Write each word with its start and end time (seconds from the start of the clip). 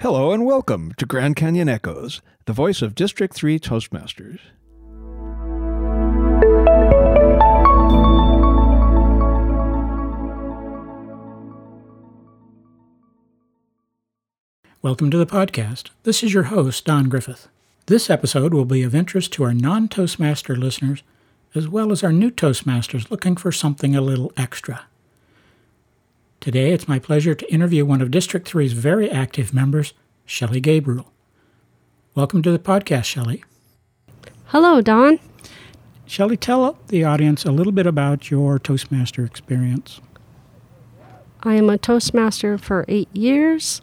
Hello 0.00 0.32
and 0.32 0.46
welcome 0.46 0.94
to 0.96 1.04
Grand 1.04 1.36
Canyon 1.36 1.68
Echoes, 1.68 2.22
the 2.46 2.54
voice 2.54 2.80
of 2.80 2.94
District 2.94 3.34
3 3.34 3.58
Toastmasters. 3.58 4.40
Welcome 14.80 15.10
to 15.10 15.18
the 15.18 15.26
podcast. 15.26 15.90
This 16.04 16.22
is 16.22 16.32
your 16.32 16.44
host, 16.44 16.86
Don 16.86 17.10
Griffith. 17.10 17.48
This 17.84 18.08
episode 18.08 18.54
will 18.54 18.64
be 18.64 18.82
of 18.82 18.94
interest 18.94 19.34
to 19.34 19.44
our 19.44 19.52
non 19.52 19.86
Toastmaster 19.86 20.56
listeners, 20.56 21.02
as 21.54 21.68
well 21.68 21.92
as 21.92 22.02
our 22.02 22.10
new 22.10 22.30
Toastmasters 22.30 23.10
looking 23.10 23.36
for 23.36 23.52
something 23.52 23.94
a 23.94 24.00
little 24.00 24.32
extra. 24.34 24.86
Today, 26.40 26.72
it's 26.72 26.88
my 26.88 26.98
pleasure 26.98 27.34
to 27.34 27.52
interview 27.52 27.84
one 27.84 28.00
of 28.00 28.10
District 28.10 28.50
3's 28.50 28.72
very 28.72 29.10
active 29.10 29.52
members, 29.52 29.92
Shelley 30.24 30.58
Gabriel. 30.58 31.12
Welcome 32.14 32.40
to 32.40 32.50
the 32.50 32.58
podcast, 32.58 33.04
Shelley. 33.04 33.44
Hello, 34.46 34.80
Don. 34.80 35.20
Shelley, 36.06 36.38
tell 36.38 36.78
the 36.88 37.04
audience 37.04 37.44
a 37.44 37.52
little 37.52 37.74
bit 37.74 37.86
about 37.86 38.30
your 38.30 38.58
Toastmaster 38.58 39.22
experience. 39.22 40.00
I 41.42 41.56
am 41.56 41.68
a 41.68 41.76
Toastmaster 41.76 42.56
for 42.56 42.86
eight 42.88 43.14
years. 43.14 43.82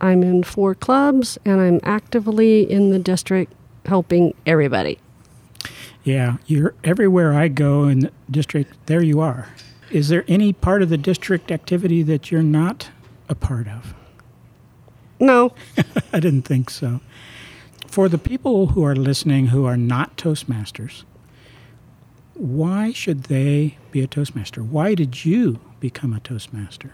I'm 0.00 0.22
in 0.22 0.44
four 0.44 0.74
clubs 0.74 1.36
and 1.44 1.60
I'm 1.60 1.78
actively 1.82 2.62
in 2.62 2.88
the 2.88 2.98
district 2.98 3.52
helping 3.84 4.32
everybody. 4.46 4.98
Yeah, 6.04 6.38
you're 6.46 6.74
everywhere 6.82 7.34
I 7.34 7.48
go 7.48 7.84
in 7.84 8.00
the 8.00 8.12
district, 8.30 8.86
there 8.86 9.02
you 9.02 9.20
are. 9.20 9.48
Is 9.94 10.08
there 10.08 10.24
any 10.26 10.52
part 10.52 10.82
of 10.82 10.88
the 10.88 10.98
district 10.98 11.52
activity 11.52 12.02
that 12.02 12.28
you're 12.28 12.42
not 12.42 12.90
a 13.28 13.36
part 13.36 13.68
of? 13.68 13.94
No. 15.20 15.54
I 16.12 16.18
didn't 16.18 16.42
think 16.42 16.68
so. 16.68 17.00
For 17.86 18.08
the 18.08 18.18
people 18.18 18.66
who 18.66 18.82
are 18.84 18.96
listening 18.96 19.46
who 19.46 19.66
are 19.66 19.76
not 19.76 20.16
Toastmasters, 20.16 21.04
why 22.34 22.90
should 22.90 23.24
they 23.24 23.78
be 23.92 24.00
a 24.00 24.08
Toastmaster? 24.08 24.64
Why 24.64 24.96
did 24.96 25.24
you 25.24 25.60
become 25.78 26.12
a 26.12 26.18
Toastmaster? 26.18 26.90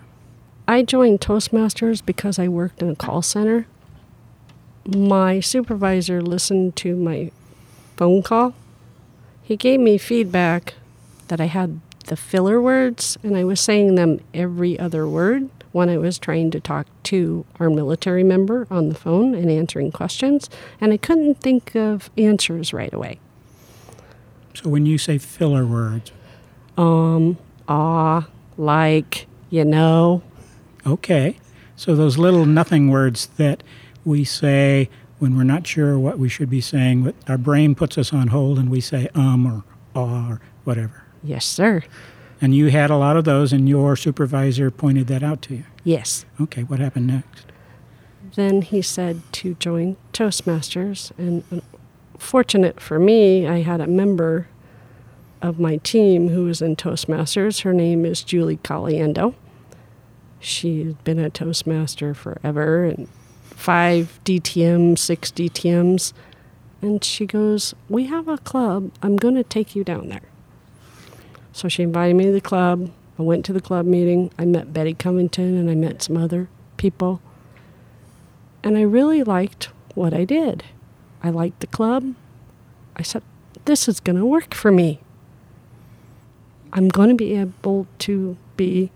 I 0.69 0.83
joined 0.83 1.23
Toastmasters 1.23 2.05
because 2.05 2.39
I 2.39 2.49
worked 2.49 2.83
in 2.83 2.91
a 2.91 2.95
call 2.95 3.23
center. 3.23 3.67
My 4.87 5.41
supervisor 5.41 6.21
listened 6.21 6.77
to 6.77 6.97
my 6.97 7.31
phone 7.97 8.23
call. 8.23 8.53
He 9.43 9.57
gave 9.57 9.81
me 9.81 9.97
feedback 9.97 10.75
that 11.29 11.41
I 11.41 11.47
had 11.47 11.81
the 12.07 12.17
filler 12.17 12.61
words 12.61 13.17
and 13.23 13.37
I 13.37 13.45
was 13.45 13.61
saying 13.61 13.95
them 13.95 14.21
every 14.35 14.79
other 14.79 15.07
word 15.07 15.49
when 15.73 15.89
I 15.89 15.99
was 15.99 16.19
trying 16.19 16.51
to 16.51 16.61
talk 16.61 16.87
to 17.05 17.45
our 17.61 17.71
military 17.71 18.25
member 18.25 18.67
on 18.71 18.89
the 18.89 18.95
phone 18.95 19.35
and 19.35 19.51
answering 19.51 19.93
questions, 19.93 20.51
and 20.81 20.93
I 20.93 20.97
couldn't 20.97 21.41
think 21.41 21.77
of 21.77 22.11
answers 22.19 22.73
right 22.73 22.93
away. 22.93 23.21
So 24.55 24.69
when 24.69 24.85
you 24.85 24.99
say 24.99 25.19
filler 25.19 25.65
words, 25.65 26.11
Um, 26.77 27.39
ah, 27.69 28.27
like, 28.57 29.27
you 29.49 29.65
know, 29.65 30.23
okay. 30.87 31.37
So 31.77 31.95
those 31.95 32.19
little 32.19 32.47
nothing 32.47 32.91
words 32.91 33.27
that 33.37 33.63
we 34.05 34.25
say 34.25 34.89
when 35.19 35.37
we're 35.37 35.45
not 35.45 35.67
sure 35.67 35.99
what 35.99 36.19
we 36.19 36.29
should 36.29 36.51
be 36.51 36.61
saying, 36.61 37.05
but 37.05 37.15
our 37.29 37.39
brain 37.39 37.75
puts 37.75 37.97
us 37.97 38.13
on 38.13 38.29
hold 38.29 38.59
and 38.59 38.71
we 38.71 38.81
say 38.81 39.09
um 39.15 39.47
or 39.47 39.65
ah 39.95 40.31
or 40.33 40.41
whatever. 40.65 41.05
Yes, 41.23 41.45
sir. 41.45 41.83
And 42.41 42.55
you 42.55 42.69
had 42.69 42.91
a 42.91 42.97
lot 42.97 43.17
of 43.17 43.25
those, 43.25 43.53
and 43.53 43.69
your 43.69 43.97
supervisor 43.97 44.71
pointed 44.71 45.07
that 45.09 45.23
out 45.23 45.43
to 45.43 45.57
you. 45.57 45.65
Yes. 45.85 46.25
Okay, 46.41 46.63
what 46.63 46.81
happened 46.81 47.09
next? 47.09 47.47
Then 48.35 48.63
he 48.63 48.81
said 48.81 49.21
to 49.33 49.55
join 49.55 49.97
Toastmasters, 50.13 51.13
and 51.19 51.45
uh, 51.53 51.61
fortunate 52.19 52.81
for 52.81 52.99
me, 52.99 53.47
I 53.47 53.61
had 53.63 53.81
a 53.81 53.87
member 53.87 54.49
of 55.43 55.59
my 55.59 55.79
team 55.79 56.29
who 56.29 56.45
was 56.45 56.63
in 56.63 56.77
Toastmasters. 56.77 57.63
Her 57.63 57.73
name 57.73 58.05
is 58.05 58.23
Julie 58.23 58.59
Caliendo. 58.59 59.35
She's 60.39 60.95
been 61.05 61.19
a 61.19 61.29
Toastmaster 61.29 62.15
forever, 62.15 62.85
and 62.85 63.09
five 63.43 64.21
DTMs, 64.25 64.99
six 64.99 65.31
DTMs. 65.31 66.13
And 66.83 67.05
she 67.05 67.27
goes, 67.27 67.75
We 67.89 68.07
have 68.07 68.27
a 68.29 68.39
club. 68.39 68.91
I'm 69.03 69.17
going 69.17 69.35
to 69.35 69.45
take 69.45 69.77
you 69.77 69.85
down 69.85 70.09
there. 70.09 70.23
So 71.53 71.69
she 71.69 71.83
invited 71.83 72.15
me 72.15 72.25
to 72.25 72.33
the 72.33 72.41
club. 72.41 72.91
I 73.19 73.23
went 73.23 73.45
to 73.47 73.53
the 73.53 73.61
club 73.61 73.87
meeting. 73.87 74.31
I 74.39 74.45
met 74.45 74.73
Betty 74.73 74.95
Covington 74.95 75.57
and 75.57 75.71
I 75.71 75.75
met 75.75 76.03
some 76.03 76.17
other 76.17 76.49
people. 76.77 77.21
And 78.63 78.77
I 78.77 78.83
really 78.83 79.23
liked 79.23 79.71
what 79.95 80.15
I 80.15 80.25
did. 80.25 80.65
I 81.23 81.31
liked 81.31 81.61
the 81.61 81.67
club. 81.67 82.15
I 82.97 83.03
said, 83.03 83.23
This 83.65 83.89
is 83.89 84.01
going 84.01 84.17
to 84.17 84.25
work 84.25 84.55
for 84.55 84.71
me. 84.71 85.01
I'm 86.73 86.89
going 86.89 87.09
to 87.09 87.15
be 87.15 87.35
able 87.35 87.87
to 88.01 88.37
be 88.57 88.91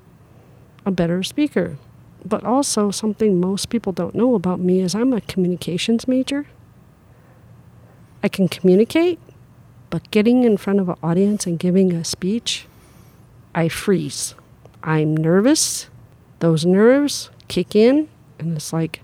a 0.87 0.91
better 0.91 1.23
speaker. 1.23 1.77
But 2.25 2.45
also, 2.45 2.91
something 2.91 3.41
most 3.41 3.69
people 3.69 3.93
don't 3.93 4.15
know 4.15 4.35
about 4.35 4.61
me 4.61 4.81
is 4.81 4.95
I'm 4.95 5.13
a 5.13 5.21
communications 5.21 6.09
major. 6.09 6.47
I 8.23 8.29
can 8.29 8.49
communicate, 8.49 9.19
but 9.95 10.11
getting 10.11 10.43
in 10.43 10.57
front 10.57 10.81
of 10.81 10.89
an 10.89 10.97
audience 11.05 11.47
and 11.47 11.57
giving 11.57 11.93
a 11.93 12.03
speech, 12.03 12.67
I 13.55 13.69
freeze. 13.69 14.35
I'm 14.83 15.17
nervous. 15.17 15.89
Those 16.41 16.67
nerves 16.67 17.31
kick 17.47 17.77
in, 17.77 18.09
and 18.41 18.57
it's 18.57 18.73
like, 18.73 19.03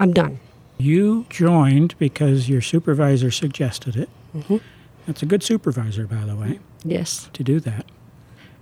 I'm 0.00 0.14
done. 0.14 0.40
You 0.78 1.26
joined 1.28 1.94
because 1.98 2.48
your 2.48 2.62
supervisor 2.62 3.30
suggested 3.30 3.96
it. 3.96 4.08
Mhm. 4.34 4.62
That's 5.04 5.22
a 5.22 5.26
good 5.26 5.42
supervisor, 5.42 6.06
by 6.06 6.24
the 6.24 6.34
way, 6.36 6.58
Yes. 6.82 7.28
to 7.34 7.44
do 7.44 7.60
that. 7.60 7.84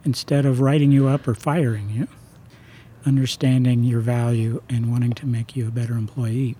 Instead 0.04 0.46
of 0.46 0.58
writing 0.60 0.90
you 0.90 1.06
up 1.06 1.28
or 1.28 1.34
firing 1.36 1.90
you, 1.90 2.08
understanding 3.04 3.84
your 3.84 4.00
value 4.00 4.62
and 4.68 4.90
wanting 4.90 5.12
to 5.12 5.26
make 5.28 5.54
you 5.54 5.68
a 5.68 5.70
better 5.70 5.94
employee. 5.96 6.56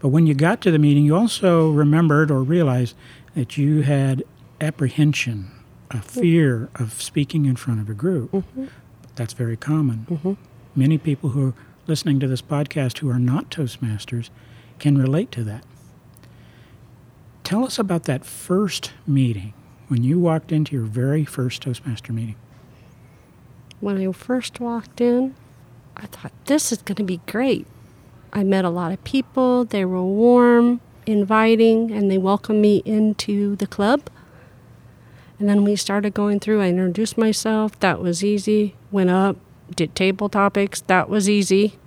But 0.00 0.08
when 0.08 0.26
you 0.26 0.34
got 0.34 0.60
to 0.60 0.70
the 0.70 0.78
meeting, 0.78 1.06
you 1.06 1.16
also 1.16 1.70
remembered 1.70 2.30
or 2.30 2.42
realized 2.42 2.94
that 3.36 3.58
you 3.58 3.82
had 3.82 4.24
apprehension, 4.60 5.50
a 5.90 5.96
mm-hmm. 5.96 6.20
fear 6.20 6.68
of 6.74 7.00
speaking 7.00 7.44
in 7.44 7.54
front 7.54 7.80
of 7.80 7.88
a 7.88 7.94
group. 7.94 8.32
Mm-hmm. 8.32 8.66
That's 9.14 9.34
very 9.34 9.56
common. 9.56 10.06
Mm-hmm. 10.10 10.32
Many 10.74 10.98
people 10.98 11.30
who 11.30 11.48
are 11.48 11.54
listening 11.86 12.18
to 12.20 12.26
this 12.26 12.42
podcast 12.42 12.98
who 12.98 13.10
are 13.10 13.18
not 13.18 13.50
Toastmasters 13.50 14.30
can 14.78 14.98
relate 14.98 15.30
to 15.32 15.44
that. 15.44 15.64
Tell 17.44 17.64
us 17.64 17.78
about 17.78 18.04
that 18.04 18.24
first 18.24 18.92
meeting 19.06 19.52
when 19.88 20.02
you 20.02 20.18
walked 20.18 20.50
into 20.50 20.74
your 20.74 20.86
very 20.86 21.24
first 21.24 21.62
Toastmaster 21.62 22.12
meeting. 22.12 22.36
When 23.80 23.98
I 23.98 24.10
first 24.12 24.60
walked 24.60 25.00
in, 25.00 25.34
I 25.94 26.06
thought, 26.06 26.32
this 26.46 26.72
is 26.72 26.78
going 26.78 26.96
to 26.96 27.04
be 27.04 27.20
great. 27.26 27.66
I 28.32 28.44
met 28.44 28.64
a 28.64 28.70
lot 28.70 28.92
of 28.92 29.04
people. 29.04 29.66
They 29.66 29.84
were 29.84 30.02
warm, 30.02 30.80
inviting, 31.06 31.90
and 31.90 32.10
they 32.10 32.18
welcomed 32.18 32.60
me 32.60 32.82
into 32.84 33.56
the 33.56 33.66
club. 33.66 34.10
And 35.38 35.48
then 35.48 35.64
we 35.64 35.76
started 35.76 36.14
going 36.14 36.40
through. 36.40 36.62
I 36.62 36.68
introduced 36.68 37.16
myself. 37.16 37.78
That 37.80 38.00
was 38.00 38.24
easy. 38.24 38.74
Went 38.90 39.10
up, 39.10 39.36
did 39.74 39.94
table 39.94 40.28
topics. 40.28 40.80
That 40.82 41.08
was 41.08 41.28
easy. 41.28 41.78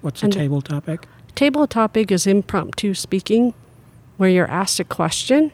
What's 0.00 0.22
a 0.22 0.28
table 0.28 0.62
topic? 0.62 1.06
Table 1.34 1.66
topic 1.66 2.10
is 2.10 2.26
impromptu 2.26 2.94
speaking, 2.94 3.54
where 4.16 4.28
you're 4.28 4.50
asked 4.50 4.80
a 4.80 4.84
question 4.84 5.52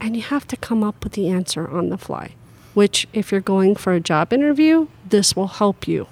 and 0.00 0.16
you 0.16 0.22
have 0.22 0.46
to 0.48 0.56
come 0.56 0.82
up 0.82 1.04
with 1.04 1.12
the 1.12 1.28
answer 1.28 1.68
on 1.68 1.90
the 1.90 1.98
fly. 1.98 2.34
Which, 2.72 3.06
if 3.12 3.30
you're 3.30 3.40
going 3.40 3.74
for 3.74 3.92
a 3.92 4.00
job 4.00 4.32
interview, 4.32 4.86
this 5.06 5.36
will 5.36 5.48
help 5.48 5.86
you 5.86 6.06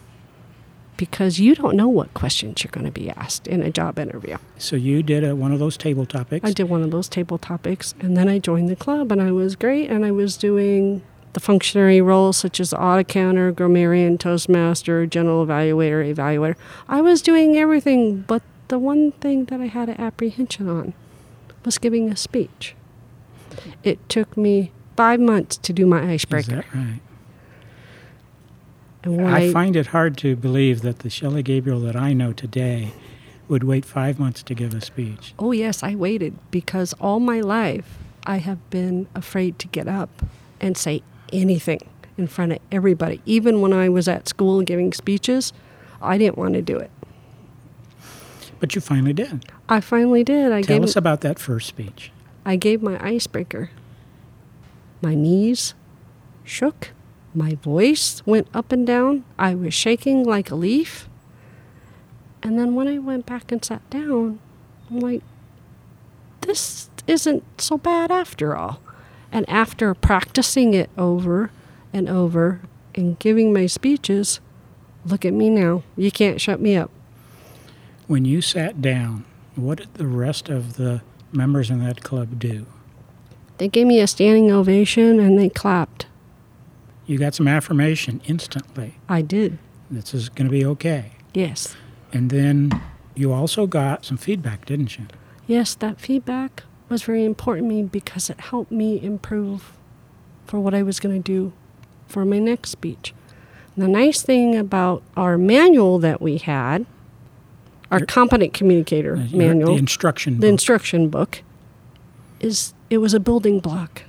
because 0.98 1.38
you 1.40 1.54
don't 1.54 1.76
know 1.76 1.88
what 1.88 2.12
questions 2.12 2.62
you're 2.62 2.70
going 2.70 2.84
to 2.84 2.92
be 2.92 3.08
asked 3.08 3.46
in 3.46 3.62
a 3.62 3.70
job 3.70 3.98
interview. 3.98 4.36
So 4.58 4.76
you 4.76 5.02
did 5.02 5.24
a, 5.24 5.34
one 5.34 5.52
of 5.52 5.58
those 5.60 5.78
table 5.78 6.04
topics. 6.04 6.46
I 6.46 6.52
did 6.52 6.68
one 6.68 6.82
of 6.82 6.90
those 6.90 7.08
table 7.08 7.38
topics 7.38 7.94
and 8.00 8.16
then 8.16 8.28
I 8.28 8.38
joined 8.38 8.68
the 8.68 8.76
club 8.76 9.10
and 9.10 9.22
I 9.22 9.30
was 9.32 9.56
great 9.56 9.88
and 9.88 10.04
I 10.04 10.10
was 10.10 10.36
doing 10.36 11.02
the 11.32 11.40
functionary 11.40 12.00
roles 12.00 12.36
such 12.36 12.58
as 12.60 12.74
audit 12.74 13.08
counter, 13.08 13.52
grammarian, 13.52 14.18
toastmaster, 14.18 15.06
general 15.06 15.46
evaluator, 15.46 16.14
evaluator. 16.14 16.56
I 16.88 17.00
was 17.00 17.22
doing 17.22 17.56
everything, 17.56 18.22
but 18.22 18.42
the 18.66 18.78
one 18.78 19.12
thing 19.12 19.46
that 19.46 19.60
I 19.60 19.66
had 19.66 19.88
an 19.88 20.00
apprehension 20.00 20.68
on 20.68 20.94
was 21.64 21.78
giving 21.78 22.10
a 22.10 22.16
speech. 22.16 22.74
It 23.84 24.06
took 24.08 24.36
me 24.36 24.72
five 24.96 25.20
months 25.20 25.56
to 25.58 25.72
do 25.72 25.86
my 25.86 26.02
Is 26.02 26.08
icebreaker. 26.24 26.56
that 26.56 26.74
right? 26.74 27.00
I 29.08 29.52
find 29.52 29.76
it 29.76 29.88
hard 29.88 30.16
to 30.18 30.36
believe 30.36 30.82
that 30.82 31.00
the 31.00 31.10
Shelley 31.10 31.42
Gabriel 31.42 31.80
that 31.80 31.96
I 31.96 32.12
know 32.12 32.32
today 32.32 32.92
would 33.48 33.64
wait 33.64 33.84
five 33.84 34.18
months 34.18 34.42
to 34.44 34.54
give 34.54 34.74
a 34.74 34.80
speech. 34.80 35.34
Oh, 35.38 35.52
yes, 35.52 35.82
I 35.82 35.94
waited 35.94 36.36
because 36.50 36.92
all 37.00 37.20
my 37.20 37.40
life 37.40 37.98
I 38.24 38.38
have 38.38 38.68
been 38.70 39.08
afraid 39.14 39.58
to 39.60 39.68
get 39.68 39.88
up 39.88 40.10
and 40.60 40.76
say 40.76 41.02
anything 41.32 41.80
in 42.16 42.26
front 42.26 42.52
of 42.52 42.58
everybody. 42.70 43.22
Even 43.24 43.60
when 43.60 43.72
I 43.72 43.88
was 43.88 44.08
at 44.08 44.28
school 44.28 44.60
giving 44.62 44.92
speeches, 44.92 45.52
I 46.02 46.18
didn't 46.18 46.36
want 46.36 46.54
to 46.54 46.62
do 46.62 46.76
it. 46.76 46.90
But 48.60 48.74
you 48.74 48.80
finally 48.80 49.12
did. 49.12 49.44
I 49.68 49.80
finally 49.80 50.24
did. 50.24 50.52
I 50.52 50.62
Tell 50.62 50.76
gave 50.76 50.84
us 50.84 50.96
about 50.96 51.20
that 51.22 51.38
first 51.38 51.68
speech. 51.68 52.10
I 52.44 52.56
gave 52.56 52.82
my 52.82 53.02
icebreaker. 53.04 53.70
My 55.00 55.14
knees 55.14 55.74
shook. 56.44 56.90
My 57.34 57.54
voice 57.56 58.22
went 58.26 58.48
up 58.54 58.72
and 58.72 58.86
down. 58.86 59.24
I 59.38 59.54
was 59.54 59.74
shaking 59.74 60.24
like 60.24 60.50
a 60.50 60.54
leaf. 60.54 61.08
And 62.42 62.58
then 62.58 62.74
when 62.74 62.88
I 62.88 62.98
went 62.98 63.26
back 63.26 63.52
and 63.52 63.64
sat 63.64 63.88
down, 63.90 64.38
I'm 64.90 65.00
like, 65.00 65.22
this 66.40 66.88
isn't 67.06 67.42
so 67.60 67.78
bad 67.78 68.10
after 68.10 68.56
all. 68.56 68.80
And 69.30 69.48
after 69.48 69.94
practicing 69.94 70.72
it 70.72 70.88
over 70.96 71.50
and 71.92 72.08
over 72.08 72.60
and 72.94 73.18
giving 73.18 73.52
my 73.52 73.66
speeches, 73.66 74.40
look 75.04 75.24
at 75.24 75.32
me 75.32 75.50
now. 75.50 75.82
You 75.96 76.10
can't 76.10 76.40
shut 76.40 76.60
me 76.60 76.76
up. 76.76 76.90
When 78.06 78.24
you 78.24 78.40
sat 78.40 78.80
down, 78.80 79.24
what 79.54 79.78
did 79.78 79.94
the 79.94 80.06
rest 80.06 80.48
of 80.48 80.76
the 80.76 81.02
members 81.32 81.68
in 81.68 81.84
that 81.84 82.02
club 82.02 82.38
do? 82.38 82.66
They 83.58 83.68
gave 83.68 83.86
me 83.86 84.00
a 84.00 84.06
standing 84.06 84.50
ovation 84.50 85.20
and 85.20 85.38
they 85.38 85.48
clapped. 85.48 86.06
You 87.08 87.18
got 87.18 87.34
some 87.34 87.48
affirmation 87.48 88.20
instantly. 88.26 88.94
I 89.08 89.22
did. 89.22 89.58
This 89.90 90.14
is 90.14 90.28
going 90.28 90.46
to 90.46 90.52
be 90.52 90.64
okay. 90.64 91.12
Yes. 91.34 91.74
And 92.12 92.30
then 92.30 92.80
you 93.16 93.32
also 93.32 93.66
got 93.66 94.04
some 94.04 94.16
feedback, 94.18 94.66
didn't 94.66 94.96
you? 94.98 95.06
Yes, 95.46 95.74
that 95.76 96.00
feedback 96.00 96.62
was 96.90 97.02
very 97.02 97.24
important 97.24 97.68
to 97.68 97.74
me 97.74 97.82
because 97.82 98.28
it 98.30 98.38
helped 98.40 98.70
me 98.70 99.02
improve 99.02 99.72
for 100.46 100.60
what 100.60 100.74
I 100.74 100.82
was 100.82 101.00
going 101.00 101.20
to 101.20 101.32
do 101.32 101.52
for 102.06 102.24
my 102.24 102.38
next 102.38 102.70
speech. 102.70 103.14
The 103.76 103.88
nice 103.88 104.22
thing 104.22 104.54
about 104.56 105.02
our 105.16 105.38
manual 105.38 105.98
that 106.00 106.20
we 106.20 106.36
had, 106.38 106.84
our 107.90 108.00
Your- 108.00 108.06
competent 108.06 108.52
communicator 108.52 109.16
Uh, 109.16 109.22
your- 109.24 109.38
manual, 109.38 109.72
The 109.72 109.78
instruction. 109.78 110.34
the 110.34 110.40
book. 110.40 110.48
instruction 110.50 111.08
book, 111.08 111.42
is 112.40 112.74
it 112.90 112.98
was 112.98 113.14
a 113.14 113.20
building 113.20 113.60
block 113.60 114.02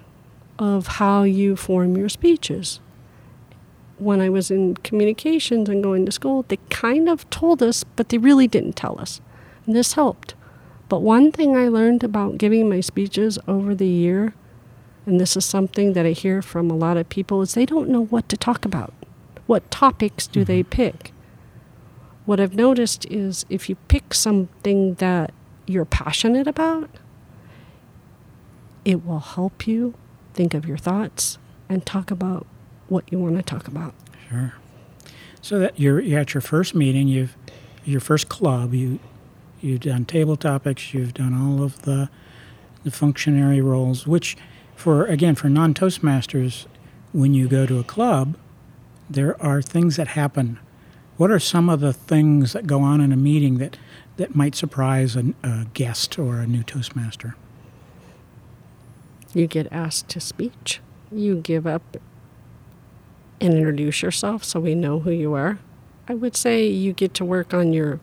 of 0.58 0.88
how 1.00 1.24
you 1.24 1.56
form 1.56 1.96
your 1.96 2.10
speeches. 2.10 2.80
When 4.00 4.22
I 4.22 4.30
was 4.30 4.50
in 4.50 4.76
communications 4.76 5.70
and 5.70 5.84
going 5.84 6.06
to 6.06 6.12
school, 6.12 6.46
they 6.48 6.58
kind 6.70 7.08
of 7.08 7.30
told 7.30 7.62
us, 7.62 7.84
but 7.84 8.10
they 8.10 8.18
really 8.18 8.48
didn't 8.48 8.76
tell 8.76 9.00
us. 9.00 9.22
And 9.66 9.76
this 9.76 9.94
helped. 9.94 10.36
But 10.88 11.02
one 11.02 11.32
thing 11.32 11.56
I 11.56 11.68
learned 11.68 12.04
about 12.04 12.38
giving 12.38 12.68
my 12.68 12.80
speeches 12.80 13.38
over 13.48 13.76
the 13.76 13.88
year, 13.88 14.34
and 15.06 15.20
this 15.20 15.38
is 15.38 15.46
something 15.46 15.94
that 15.94 16.06
I 16.06 16.12
hear 16.12 16.42
from 16.42 16.72
a 16.72 16.76
lot 16.76 16.98
of 16.98 17.10
people, 17.10 17.42
is 17.42 17.54
they 17.54 17.66
don't 17.66 17.90
know 17.90 18.06
what 18.06 18.28
to 18.30 18.38
talk 18.38 18.66
about. 18.66 18.94
What 19.46 19.70
topics 19.70 20.28
do 20.28 20.44
they 20.44 20.62
mm-hmm. 20.62 20.70
pick? 20.70 21.14
What 22.26 22.40
I've 22.40 22.56
noticed 22.56 23.06
is 23.08 23.46
if 23.50 23.70
you 23.70 23.76
pick 23.88 24.14
something 24.14 24.96
that 24.96 25.34
you're 25.68 25.86
passionate 25.86 26.48
about, 26.48 26.90
it 28.86 29.06
will 29.06 29.20
help 29.20 29.68
you 29.68 29.94
think 30.34 30.54
of 30.54 30.66
your 30.66 30.78
thoughts 30.78 31.38
and 31.68 31.86
talk 31.86 32.12
about 32.12 32.48
what 32.90 33.12
you 33.12 33.20
want 33.20 33.36
to 33.38 33.44
talk 33.44 33.68
about. 33.68 33.94
Sure. 34.30 34.54
So 35.42 35.60
that 35.60 35.80
you're, 35.80 36.00
you're 36.00 36.20
at 36.20 36.34
your 36.34 36.42
first 36.42 36.76
meeting, 36.76 37.08
you've 37.08 37.36
your 37.86 38.02
first 38.02 38.30
club, 38.30 38.74
you 38.74 39.00
you've 39.62 39.82
done 39.82 40.06
table 40.06 40.36
topics, 40.36 40.94
you've 40.94 41.14
done 41.14 41.34
all 41.34 41.64
of 41.64 41.82
the 41.84 42.10
the 42.84 42.92
functionary 42.92 43.62
roles, 43.62 44.06
which 44.08 44.38
for 44.76 45.06
again 45.06 45.36
for 45.36 45.50
non 45.50 45.74
Toastmasters, 45.74 46.66
when 47.14 47.34
you 47.34 47.48
go 47.48 47.66
to 47.66 47.80
a 47.80 47.84
club, 47.84 48.38
there 49.10 49.42
are 49.42 49.62
things 49.62 49.96
that 49.96 50.10
happen. 50.10 50.60
What 51.18 51.32
are 51.32 51.40
some 51.40 51.70
of 51.70 51.82
the 51.82 51.92
things 51.92 52.54
that 52.54 52.68
go 52.68 52.82
on 52.82 53.02
in 53.02 53.12
a 53.12 53.18
meeting 53.18 53.58
that, 53.58 53.78
that 54.16 54.36
might 54.36 54.56
surprise 54.56 55.18
a, 55.18 55.34
a 55.44 55.66
guest 55.74 56.18
or 56.18 56.40
a 56.40 56.48
new 56.48 56.64
Toastmaster? 56.64 57.36
You 59.34 59.48
get 59.48 59.68
asked 59.72 60.08
to 60.10 60.22
speech. 60.22 60.80
You 61.12 61.36
give 61.36 61.68
up 61.68 61.98
and 63.42 63.54
introduce 63.54 64.02
yourself 64.02 64.44
so 64.44 64.60
we 64.60 64.76
know 64.76 65.00
who 65.00 65.12
you 65.12 65.34
are. 65.34 65.60
I 66.08 66.16
would 66.16 66.36
say 66.36 66.66
you 66.68 66.94
get 66.94 67.14
to 67.16 67.26
work 67.26 67.54
on 67.54 67.74
your 67.74 68.00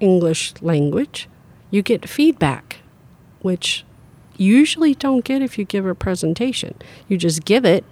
English 0.00 0.54
language. 0.60 1.28
You 1.70 1.82
get 1.82 2.08
feedback, 2.08 2.78
which 3.40 3.84
you 4.36 4.54
usually 4.54 4.94
don't 4.94 5.24
get 5.24 5.42
if 5.42 5.58
you 5.58 5.64
give 5.64 5.86
a 5.86 5.94
presentation. 5.94 6.74
You 7.08 7.16
just 7.16 7.44
give 7.44 7.64
it 7.64 7.84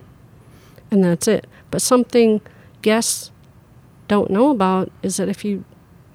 and 0.93 1.03
that's 1.03 1.27
it. 1.27 1.47
But 1.71 1.83
something 1.83 2.43
guests 2.83 3.31
don't 4.09 4.31
know 4.31 4.51
about 4.51 4.93
is 5.03 5.17
that 5.17 5.29
if 5.29 5.45
you 5.45 5.65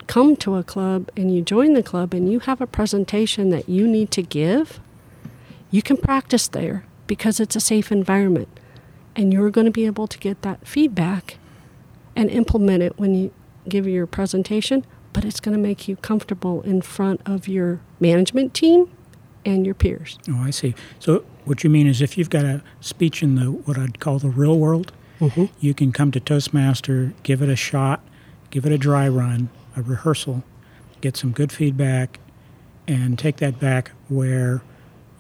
come 0.06 0.36
to 0.38 0.56
a 0.56 0.64
club 0.64 1.10
and 1.18 1.34
you 1.34 1.42
join 1.42 1.74
the 1.74 1.84
club 1.84 2.14
and 2.14 2.32
you 2.32 2.40
have 2.42 2.62
a 2.62 2.68
presentation 2.68 3.50
that 3.50 3.68
you 3.68 3.88
need 3.88 4.12
to 4.12 4.22
give, 4.22 4.80
you 5.72 5.82
can 5.82 5.98
practice 5.98 6.48
there 6.48 6.86
because 7.08 7.40
it's 7.40 7.56
a 7.56 7.60
safe 7.60 7.92
environment. 7.92 8.48
And 9.18 9.34
you're 9.34 9.50
going 9.50 9.66
to 9.66 9.72
be 9.72 9.86
able 9.86 10.08
to 10.08 10.18
get 10.18 10.44
that 10.44 10.66
feedback 10.66 11.38
and 12.16 12.30
implement 12.30 12.84
it 12.84 12.98
when 12.98 13.14
you 13.14 13.34
give 13.68 13.88
your 13.88 14.08
presentation, 14.08 14.86
but 15.12 15.26
it's 15.26 15.40
going 15.40 15.58
to 15.58 15.62
make 15.62 15.88
you 15.88 15.96
comfortable 15.98 16.62
in 16.62 16.82
front 16.82 17.22
of 17.26 17.48
your 17.48 17.82
management 18.00 18.54
team 18.54 18.90
and 19.44 19.66
your 19.66 19.76
peers. 19.76 20.20
Oh, 20.30 20.44
I 20.44 20.52
see. 20.52 20.76
So 21.00 21.26
what 21.46 21.64
you 21.64 21.70
mean 21.70 21.88
is 21.88 22.02
if 22.02 22.18
you've 22.18 22.30
got 22.30 22.46
a 22.46 22.62
speech 22.80 23.24
in 23.24 23.36
the 23.36 23.52
what 23.52 23.78
I'd 23.78 24.00
call 24.00 24.20
the 24.20 24.30
real 24.30 24.58
world, 24.60 24.92
mm-hmm. 25.20 25.46
you 25.60 25.74
can 25.74 25.92
come 25.92 26.12
to 26.12 26.20
Toastmaster, 26.20 27.14
give 27.24 27.42
it 27.42 27.50
a 27.50 27.56
shot, 27.56 28.02
give 28.52 28.66
it 28.66 28.72
a 28.72 28.78
dry 28.78 29.08
run, 29.08 29.50
a 29.76 29.82
rehearsal, 29.82 30.44
get 31.02 31.18
some 31.18 31.32
good 31.32 31.52
feedback, 31.52 32.20
and 32.88 33.18
take 33.18 33.38
that 33.38 33.60
back 33.60 33.92
where 34.10 34.62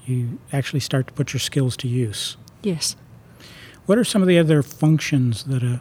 you 0.05 0.39
actually 0.53 0.79
start 0.79 1.07
to 1.07 1.13
put 1.13 1.33
your 1.33 1.39
skills 1.39 1.75
to 1.77 1.87
use. 1.87 2.37
Yes. 2.63 2.95
What 3.87 3.97
are 3.97 4.03
some 4.03 4.21
of 4.21 4.27
the 4.27 4.37
other 4.37 4.61
functions 4.61 5.45
that 5.45 5.63
a 5.63 5.79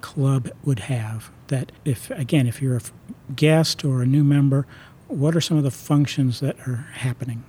club 0.00 0.50
would 0.64 0.80
have 0.80 1.30
that 1.48 1.70
if 1.84 2.10
again 2.10 2.46
if 2.46 2.62
you're 2.62 2.78
a 2.78 2.82
guest 3.36 3.84
or 3.84 4.00
a 4.00 4.06
new 4.06 4.24
member, 4.24 4.66
what 5.06 5.36
are 5.36 5.40
some 5.42 5.58
of 5.58 5.62
the 5.62 5.70
functions 5.70 6.40
that 6.40 6.58
are 6.66 6.86
happening? 6.94 7.44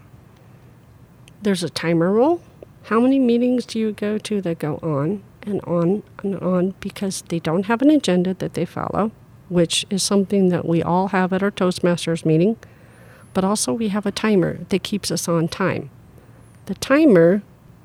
There's 1.42 1.64
a 1.64 1.70
timer 1.70 2.12
rule. 2.12 2.42
How 2.84 3.00
many 3.00 3.18
meetings 3.18 3.66
do 3.66 3.80
you 3.80 3.94
go 3.94 4.18
to 4.18 4.42
that 4.42 4.60
go 4.60 4.76
on 4.84 5.24
and 5.44 5.62
on 5.62 6.04
and 6.22 6.36
on 6.42 6.76
because 6.82 7.24
they 7.30 7.40
don't 7.40 7.68
have 7.68 7.82
an 7.82 7.90
agenda 7.90 8.34
that 8.34 8.56
they 8.56 8.66
follow, 8.66 9.12
which 9.48 9.86
is 9.90 10.04
something 10.04 10.50
that 10.50 10.66
we 10.66 10.84
all 10.84 11.08
have 11.08 11.32
at 11.32 11.42
our 11.42 11.52
Toastmasters 11.52 12.26
meeting, 12.26 12.58
but 13.34 13.46
also 13.46 13.72
we 13.72 13.88
have 13.88 14.06
a 14.06 14.12
timer 14.12 14.60
that 14.68 14.84
keeps 14.84 15.12
us 15.12 15.30
on 15.30 15.48
time. 15.48 15.90
The 16.66 16.76
timer, 16.76 17.42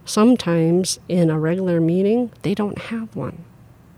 sometimes 0.09 0.99
in 1.09 1.31
a 1.31 1.39
regular 1.39 1.81
meeting, 1.81 2.33
they 2.43 2.55
don't 2.55 2.79
have 2.79 3.15
one. 3.15 3.45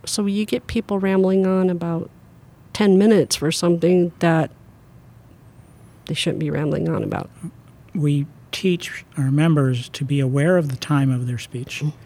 So 0.05 0.27
you 0.27 0.47
get 0.47 0.67
people 0.67 0.99
rambling 0.99 1.47
on 1.47 1.71
about 1.71 2.11
10 2.73 2.99
minutes 2.99 3.37
for 3.37 3.53
something 3.53 4.13
that 4.21 4.51
they 6.07 6.15
shouldn't 6.15 6.41
be 6.41 6.51
rambling 6.51 6.89
on 6.89 7.05
about. 7.05 7.31
we 7.95 8.27
teach 8.53 9.05
our 9.17 9.31
members 9.31 9.89
to 9.91 10.05
be 10.05 10.21
aware 10.21 10.57
of 10.57 10.71
the 10.71 10.77
time 10.77 11.11
of 11.11 11.27
their 11.27 11.39
speech. 11.39 11.81
Mm-hmm. 11.81 11.97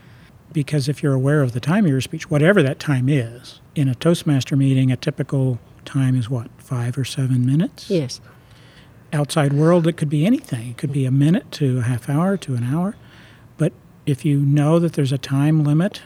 Because 0.52 0.88
if 0.88 1.02
you're 1.02 1.14
aware 1.14 1.42
of 1.42 1.52
the 1.52 1.60
time 1.60 1.84
of 1.84 1.90
your 1.90 2.00
speech, 2.00 2.30
whatever 2.30 2.62
that 2.62 2.78
time 2.78 3.08
is, 3.08 3.60
in 3.74 3.88
a 3.88 3.94
Toastmaster 3.94 4.56
meeting, 4.56 4.92
a 4.92 4.96
typical 4.96 5.58
time 5.84 6.16
is 6.16 6.30
what, 6.30 6.48
five 6.58 6.96
or 6.96 7.04
seven 7.04 7.44
minutes? 7.44 7.90
Yes. 7.90 8.20
Outside 9.12 9.52
world, 9.52 9.86
it 9.86 9.94
could 9.94 10.08
be 10.08 10.24
anything. 10.24 10.70
It 10.70 10.76
could 10.76 10.92
be 10.92 11.06
a 11.06 11.10
minute 11.10 11.50
to 11.52 11.78
a 11.78 11.82
half 11.82 12.08
hour 12.08 12.36
to 12.36 12.54
an 12.54 12.64
hour. 12.64 12.94
If 14.06 14.24
you 14.24 14.38
know 14.40 14.78
that 14.78 14.94
there's 14.94 15.12
a 15.12 15.18
time 15.18 15.64
limit 15.64 16.02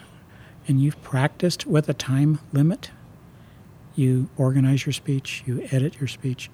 and 0.66 0.80
you've 0.80 1.00
practiced 1.02 1.66
with 1.66 1.88
a 1.88 1.94
time 1.94 2.38
limit, 2.52 2.90
you 3.96 4.28
organize 4.36 4.86
your 4.86 4.92
speech, 4.92 5.42
you 5.46 5.66
edit 5.72 5.98
your 6.00 6.06
speech, 6.06 6.50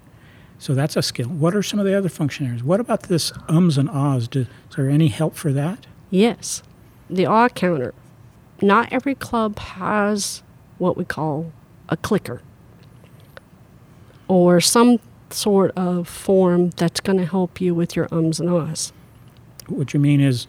so 0.59 0.75
that's 0.75 0.97
a 0.97 1.03
skill. 1.03 1.29
What 1.29 1.55
are 1.55 1.63
some 1.63 1.79
of 1.79 1.85
the 1.85 1.97
other 1.97 2.09
functionaries? 2.09 2.63
What 2.63 2.81
about 2.81 3.05
this 3.05 3.33
ums 3.49 3.77
and 3.77 3.91
ahs? 3.91 4.29
Do, 4.29 4.41
is 4.41 4.77
there 4.77 4.89
any 4.89 5.09
help 5.09 5.35
for 5.35 5.53
that? 5.53 5.87
Yes. 6.11 6.63
The 7.11 7.27
awe 7.27 7.49
counter. 7.49 7.93
Not 8.63 8.93
every 8.93 9.15
club 9.15 9.59
has 9.59 10.43
what 10.79 10.97
we 10.97 11.05
call 11.05 11.53
a 11.89 11.97
clicker 11.97 12.41
or 14.29 14.61
some 14.61 14.99
sort 15.31 15.73
of 15.77 16.09
form 16.09 16.71
that's 16.71 17.01
going 17.01 17.19
to 17.19 17.27
help 17.27 17.61
you 17.61 17.75
with 17.75 17.97
your 17.97 18.09
ums 18.11 18.41
and 18.41 18.49
ahs. 18.49 18.93
What 19.67 19.93
you 19.93 20.01
mean 20.01 20.21
is 20.21 20.47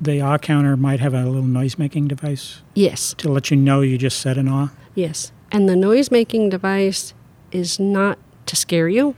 the 0.00 0.20
ah 0.20 0.38
counter 0.38 0.76
might 0.76 1.00
have 1.00 1.14
a 1.14 1.24
little 1.24 1.42
noise 1.42 1.78
making 1.78 2.08
device 2.08 2.62
Yes, 2.74 3.14
to 3.18 3.30
let 3.30 3.50
you 3.50 3.56
know 3.56 3.80
you 3.80 3.98
just 3.98 4.20
said 4.20 4.36
an 4.38 4.48
ah. 4.48 4.70
yes. 4.94 5.32
And 5.52 5.68
the 5.68 5.76
noise 5.76 6.10
making 6.10 6.50
device 6.50 7.14
is 7.52 7.78
not 7.78 8.18
to 8.46 8.56
scare 8.56 8.88
you, 8.88 9.14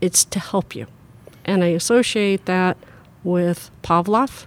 it's 0.00 0.24
to 0.26 0.38
help 0.40 0.74
you. 0.74 0.86
And 1.44 1.62
I 1.62 1.68
associate 1.68 2.46
that 2.46 2.76
with 3.22 3.70
Pavlov 3.82 4.46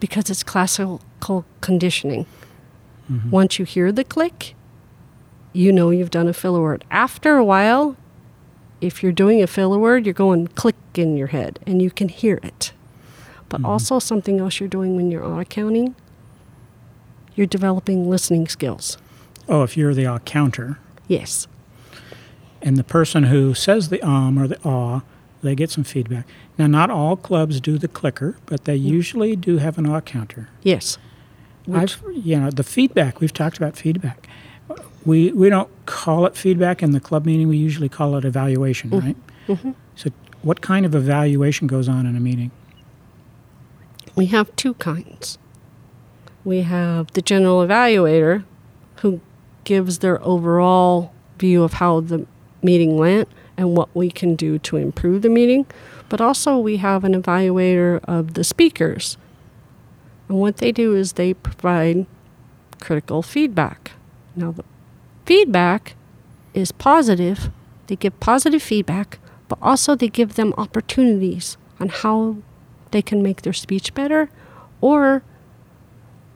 because 0.00 0.30
it's 0.30 0.42
classical 0.42 1.00
conditioning. 1.60 2.26
Once 3.30 3.56
you 3.58 3.64
hear 3.64 3.92
the 3.92 4.02
click, 4.02 4.56
you 5.52 5.70
know 5.72 5.90
you've 5.90 6.10
done 6.10 6.26
a 6.26 6.32
filler 6.32 6.60
word. 6.60 6.84
After 6.90 7.36
a 7.36 7.44
while, 7.44 7.96
if 8.80 9.00
you're 9.00 9.12
doing 9.12 9.40
a 9.40 9.46
filler 9.46 9.78
word, 9.78 10.04
you're 10.06 10.12
going 10.12 10.48
click 10.48 10.74
in 10.94 11.16
your 11.16 11.28
head 11.28 11.60
and 11.66 11.80
you 11.80 11.90
can 11.90 12.08
hear 12.08 12.40
it. 12.42 12.72
But 13.48 13.62
Mhm. 13.62 13.66
also, 13.66 13.98
something 13.98 14.40
else 14.40 14.58
you're 14.60 14.68
doing 14.68 14.96
when 14.96 15.10
you're 15.10 15.24
audit 15.24 15.48
counting, 15.50 15.94
you're 17.34 17.46
developing 17.46 18.08
listening 18.08 18.48
skills. 18.48 18.98
Oh, 19.48 19.62
if 19.62 19.76
you're 19.76 19.94
the 19.94 20.06
aw 20.06 20.18
counter, 20.20 20.78
Yes. 21.06 21.46
and 22.62 22.76
the 22.76 22.84
person 22.84 23.24
who 23.24 23.54
says 23.54 23.88
the 23.88 24.02
um 24.02 24.38
or 24.38 24.48
the 24.48 24.58
ah, 24.64 25.02
they 25.42 25.54
get 25.54 25.70
some 25.70 25.84
feedback. 25.84 26.26
Now, 26.58 26.66
not 26.66 26.90
all 26.90 27.14
clubs 27.16 27.60
do 27.60 27.78
the 27.78 27.86
clicker, 27.88 28.36
but 28.46 28.64
they 28.64 28.74
usually 28.76 29.36
do 29.36 29.58
have 29.58 29.78
an 29.78 29.86
ah 29.86 30.00
counter. 30.00 30.48
Yes. 30.62 30.98
Which- 31.66 31.98
I've, 31.98 32.02
you 32.24 32.40
know, 32.40 32.50
the 32.50 32.62
feedback, 32.64 33.20
we've 33.20 33.32
talked 33.32 33.56
about 33.58 33.76
feedback. 33.76 34.28
We, 35.04 35.30
we 35.32 35.48
don't 35.50 35.68
call 35.86 36.26
it 36.26 36.36
feedback 36.36 36.82
in 36.82 36.90
the 36.90 36.98
club 37.00 37.26
meeting, 37.26 37.46
we 37.46 37.56
usually 37.56 37.88
call 37.88 38.16
it 38.16 38.24
evaluation, 38.24 38.90
right? 38.90 39.16
Mm-hmm. 39.46 39.70
So, 39.94 40.10
what 40.42 40.60
kind 40.62 40.84
of 40.84 40.94
evaluation 40.96 41.68
goes 41.68 41.88
on 41.88 42.06
in 42.06 42.16
a 42.16 42.20
meeting? 42.20 42.50
We 44.16 44.26
have 44.26 44.54
two 44.56 44.74
kinds. 44.74 45.38
We 46.42 46.62
have 46.62 47.12
the 47.12 47.20
general 47.20 47.66
evaluator 47.66 48.44
who 48.96 49.20
gives 49.64 49.98
their 49.98 50.24
overall 50.24 51.12
view 51.38 51.62
of 51.62 51.74
how 51.74 52.00
the 52.00 52.26
meeting 52.62 52.96
went 52.96 53.28
and 53.58 53.76
what 53.76 53.94
we 53.94 54.10
can 54.10 54.34
do 54.34 54.58
to 54.60 54.78
improve 54.78 55.20
the 55.20 55.28
meeting. 55.28 55.66
But 56.08 56.22
also, 56.22 56.58
we 56.58 56.78
have 56.78 57.04
an 57.04 57.20
evaluator 57.20 58.00
of 58.04 58.34
the 58.34 58.44
speakers. 58.44 59.18
And 60.28 60.38
what 60.38 60.56
they 60.58 60.72
do 60.72 60.94
is 60.94 61.12
they 61.12 61.34
provide 61.34 62.06
critical 62.80 63.22
feedback. 63.22 63.92
Now, 64.34 64.52
the 64.52 64.64
feedback 65.26 65.94
is 66.54 66.72
positive, 66.72 67.50
they 67.86 67.96
give 67.96 68.18
positive 68.18 68.62
feedback, 68.62 69.18
but 69.48 69.58
also 69.60 69.94
they 69.94 70.08
give 70.08 70.34
them 70.34 70.54
opportunities 70.56 71.56
on 71.78 71.88
how 71.88 72.36
they 72.90 73.02
can 73.02 73.22
make 73.22 73.42
their 73.42 73.52
speech 73.52 73.94
better, 73.94 74.30
or 74.80 75.22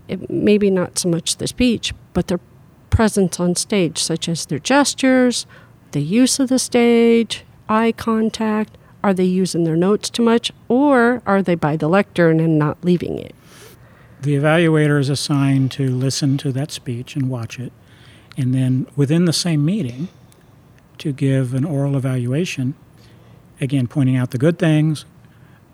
it, 0.09 0.29
maybe 0.31 0.71
not 0.71 0.99
so 0.99 1.09
much 1.09 1.37
the 1.37 1.47
speech, 1.47 1.95
but 2.13 2.29
their 2.29 2.41
presence 2.91 3.39
on 3.39 3.55
stage, 3.55 3.99
such 3.99 4.29
as 4.29 4.47
their 4.47 4.59
gestures, 4.59 5.47
the 5.93 6.03
use 6.03 6.39
of 6.41 6.49
the 6.49 6.59
stage, 6.59 7.45
eye 7.69 7.93
contact. 7.93 8.77
Are 9.03 9.15
they 9.15 9.25
using 9.25 9.65
their 9.65 9.77
notes 9.77 10.11
too 10.11 10.23
much, 10.23 10.53
or 10.69 11.23
are 11.25 11.43
they 11.43 11.55
by 11.55 11.77
the 11.77 11.89
lectern 11.89 12.39
and 12.39 12.59
not 12.59 12.77
leaving 12.85 13.19
it? 13.19 13.35
The 14.21 14.35
evaluator 14.35 15.01
is 15.01 15.09
assigned 15.09 15.71
to 15.73 15.89
listen 15.89 16.37
to 16.39 16.53
that 16.53 16.71
speech 16.71 17.17
and 17.17 17.31
watch 17.31 17.59
it, 17.59 17.73
and 18.37 18.55
then 18.55 18.87
within 18.97 19.25
the 19.25 19.33
same 19.33 19.65
meeting, 19.65 20.09
to 20.99 21.13
give 21.13 21.55
an 21.55 21.65
oral 21.65 21.97
evaluation, 21.97 22.75
again, 23.59 23.87
pointing 23.87 24.17
out 24.17 24.33
the 24.33 24.39
good 24.39 24.59
things 24.59 25.07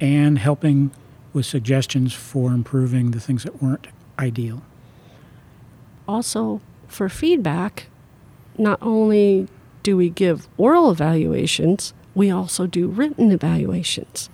and 0.01 0.39
helping 0.39 0.91
with 1.33 1.47
suggestions 1.47 2.13
for 2.13 2.53
improving 2.53 3.11
the 3.11 3.21
things 3.21 3.45
that 3.45 3.63
weren't 3.63 3.87
ideal. 4.19 4.63
also 6.09 6.61
for 6.89 7.09
feedback, 7.09 7.89
not 8.57 8.79
only 8.81 9.49
do 9.83 9.97
we 9.97 10.09
give 10.09 10.49
oral 10.57 10.91
evaluations, 10.91 11.93
we 12.15 12.31
also 12.31 12.67
do 12.67 12.89
written 12.89 13.31
evaluations. 13.33 14.31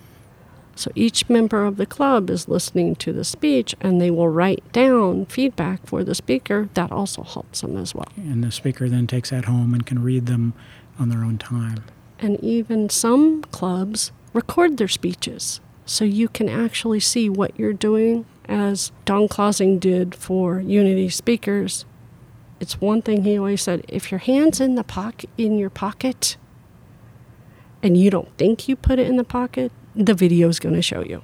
So 0.75 0.91
each 0.95 1.29
member 1.29 1.65
of 1.65 1.77
the 1.77 1.85
club 1.85 2.29
is 2.29 2.47
listening 2.47 2.95
to 2.97 3.13
the 3.13 3.23
speech 3.23 3.75
and 3.81 4.01
they 4.01 4.09
will 4.09 4.29
write 4.29 4.63
down 4.71 5.25
feedback 5.27 5.85
for 5.85 6.03
the 6.03 6.15
speaker. 6.15 6.69
That 6.73 6.91
also 6.91 7.23
helps 7.23 7.61
them 7.61 7.77
as 7.77 7.93
well. 7.93 8.07
And 8.15 8.43
the 8.43 8.51
speaker 8.51 8.89
then 8.89 9.05
takes 9.05 9.29
that 9.29 9.45
home 9.45 9.73
and 9.73 9.85
can 9.85 10.01
read 10.01 10.25
them 10.25 10.53
on 10.97 11.09
their 11.09 11.23
own 11.23 11.37
time. 11.37 11.83
And 12.19 12.39
even 12.43 12.89
some 12.89 13.43
clubs 13.43 14.11
record 14.33 14.77
their 14.77 14.87
speeches 14.87 15.61
so 15.85 16.03
you 16.03 16.27
can 16.27 16.49
actually 16.49 16.99
see 16.99 17.29
what 17.29 17.57
you're 17.57 17.73
doing, 17.73 18.25
as 18.45 18.91
Don 19.05 19.27
Clausing 19.27 19.79
did 19.79 20.13
for 20.15 20.59
Unity 20.59 21.09
speakers. 21.09 21.85
It's 22.59 22.81
one 22.81 23.01
thing 23.01 23.23
he 23.23 23.37
always 23.37 23.61
said: 23.61 23.85
if 23.87 24.11
your 24.11 24.19
hand's 24.19 24.59
in 24.59 24.75
the 24.75 24.83
pocket 24.83 25.29
in 25.37 25.57
your 25.57 25.69
pocket, 25.69 26.37
and 27.81 27.97
you 27.97 28.09
don't 28.09 28.35
think 28.37 28.67
you 28.67 28.75
put 28.75 28.99
it 28.99 29.07
in 29.07 29.17
the 29.17 29.23
pocket, 29.23 29.71
the 29.95 30.13
video's 30.13 30.59
going 30.59 30.75
to 30.75 30.81
show 30.81 31.03
you. 31.03 31.21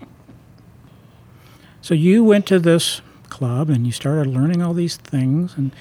So 1.82 1.94
you 1.94 2.24
went 2.24 2.46
to 2.48 2.60
this 2.60 3.02
club 3.30 3.70
and 3.70 3.86
you 3.86 3.94
started 3.94 4.28
learning 4.28 4.62
all 4.62 4.74
these 4.74 4.98
things 4.98 5.56
and 5.56 5.72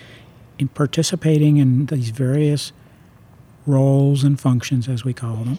in 0.59 0.69
participating 0.69 1.57
in 1.57 1.87
these 1.87 2.11
various 2.11 2.73
roles 3.67 4.23
and 4.23 4.39
functions, 4.41 4.89
as 4.89 5.05
we 5.05 5.13
call 5.13 5.37
them. 5.37 5.59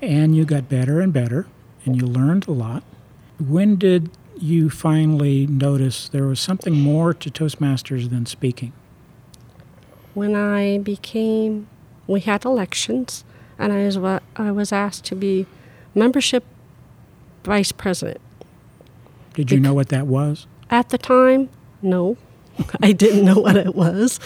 And 0.00 0.36
you 0.36 0.44
got 0.44 0.68
better 0.68 1.00
and 1.00 1.12
better 1.12 1.46
and 1.84 1.96
you 1.96 2.06
learned 2.06 2.46
a 2.46 2.52
lot. 2.52 2.82
When 3.38 3.76
did 3.76 4.10
you 4.38 4.70
finally 4.70 5.46
notice 5.46 6.08
there 6.08 6.26
was 6.26 6.40
something 6.40 6.74
more 6.74 7.14
to 7.14 7.30
Toastmasters 7.30 8.10
than 8.10 8.26
speaking? 8.26 8.72
When 10.14 10.34
I 10.34 10.78
became, 10.78 11.68
we 12.06 12.20
had 12.20 12.44
elections, 12.44 13.24
and 13.58 13.72
I 13.72 13.84
was 13.84 14.20
I 14.36 14.50
was 14.50 14.72
asked 14.72 15.04
to 15.06 15.14
be 15.14 15.46
membership 15.94 16.44
vice 17.44 17.72
president. 17.72 18.20
Did 19.34 19.50
you 19.50 19.58
Bec- 19.58 19.62
know 19.62 19.74
what 19.74 19.88
that 19.90 20.06
was? 20.06 20.46
At 20.70 20.88
the 20.88 20.98
time, 20.98 21.48
no, 21.82 22.16
I 22.82 22.92
didn't 22.92 23.24
know 23.24 23.38
what 23.38 23.56
it 23.56 23.74
was. 23.74 24.18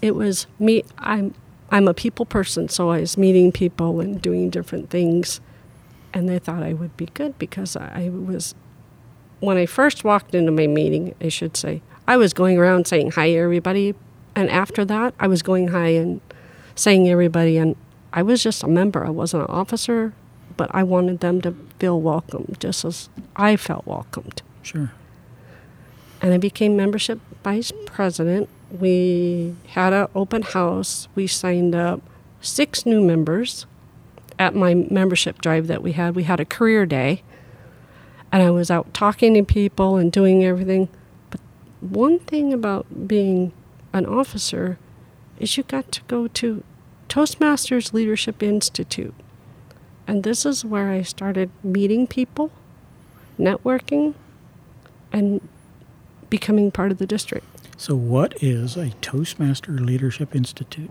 It 0.00 0.14
was 0.14 0.46
me. 0.58 0.84
I'm 0.98 1.34
I'm 1.70 1.86
a 1.88 1.94
people 1.94 2.24
person, 2.24 2.68
so 2.68 2.90
I 2.90 3.00
was 3.00 3.16
meeting 3.18 3.52
people 3.52 4.00
and 4.00 4.20
doing 4.22 4.48
different 4.50 4.90
things, 4.90 5.40
and 6.14 6.28
they 6.28 6.38
thought 6.38 6.62
I 6.62 6.72
would 6.72 6.96
be 6.96 7.06
good 7.06 7.38
because 7.38 7.76
I 7.76 8.08
was. 8.12 8.54
When 9.40 9.56
I 9.56 9.66
first 9.66 10.02
walked 10.02 10.34
into 10.34 10.50
my 10.50 10.66
meeting, 10.66 11.14
I 11.20 11.28
should 11.28 11.56
say, 11.56 11.80
I 12.08 12.16
was 12.16 12.32
going 12.32 12.58
around 12.58 12.86
saying 12.86 13.12
hi 13.12 13.30
everybody, 13.30 13.94
and 14.34 14.50
after 14.50 14.84
that, 14.86 15.14
I 15.20 15.28
was 15.28 15.42
going 15.42 15.68
hi 15.68 15.88
and 15.88 16.20
saying 16.74 17.08
everybody, 17.08 17.56
and 17.58 17.76
I 18.12 18.22
was 18.22 18.42
just 18.42 18.62
a 18.64 18.68
member. 18.68 19.04
I 19.06 19.10
wasn't 19.10 19.44
an 19.44 19.50
officer, 19.50 20.12
but 20.56 20.74
I 20.74 20.82
wanted 20.82 21.20
them 21.20 21.40
to 21.42 21.54
feel 21.78 22.00
welcome, 22.00 22.56
just 22.58 22.84
as 22.84 23.08
I 23.36 23.56
felt 23.56 23.86
welcomed 23.86 24.42
Sure. 24.62 24.90
and 26.20 26.32
I 26.34 26.38
became 26.38 26.76
membership 26.76 27.20
vice 27.44 27.72
president. 27.86 28.48
We 28.70 29.54
had 29.68 29.92
an 29.92 30.08
open 30.14 30.42
house. 30.42 31.08
We 31.14 31.26
signed 31.26 31.74
up 31.74 32.02
six 32.40 32.84
new 32.84 33.00
members 33.00 33.66
at 34.38 34.54
my 34.54 34.74
membership 34.74 35.40
drive 35.40 35.66
that 35.68 35.82
we 35.82 35.92
had. 35.92 36.14
We 36.14 36.24
had 36.24 36.40
a 36.40 36.44
career 36.44 36.86
day, 36.86 37.22
and 38.30 38.42
I 38.42 38.50
was 38.50 38.70
out 38.70 38.92
talking 38.92 39.34
to 39.34 39.42
people 39.42 39.96
and 39.96 40.12
doing 40.12 40.44
everything. 40.44 40.88
But 41.30 41.40
one 41.80 42.18
thing 42.18 42.52
about 42.52 43.08
being 43.08 43.52
an 43.92 44.06
officer 44.06 44.78
is 45.38 45.56
you 45.56 45.62
got 45.62 45.90
to 45.92 46.02
go 46.02 46.28
to 46.28 46.62
Toastmasters 47.08 47.92
Leadership 47.92 48.42
Institute. 48.42 49.14
And 50.06 50.24
this 50.24 50.44
is 50.44 50.64
where 50.64 50.90
I 50.90 51.02
started 51.02 51.50
meeting 51.62 52.06
people, 52.06 52.50
networking, 53.38 54.14
and 55.12 55.46
becoming 56.30 56.70
part 56.70 56.92
of 56.92 56.98
the 56.98 57.06
district. 57.06 57.46
So, 57.78 57.94
what 57.94 58.42
is 58.42 58.76
a 58.76 58.90
Toastmaster 59.00 59.70
Leadership 59.70 60.34
Institute? 60.34 60.90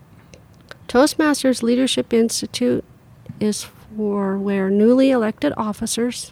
Toastmasters 0.88 1.62
Leadership 1.62 2.14
Institute 2.14 2.86
is 3.42 3.66
for 3.66 4.38
where 4.38 4.70
newly 4.70 5.12
elected 5.12 5.52
officers 5.58 6.32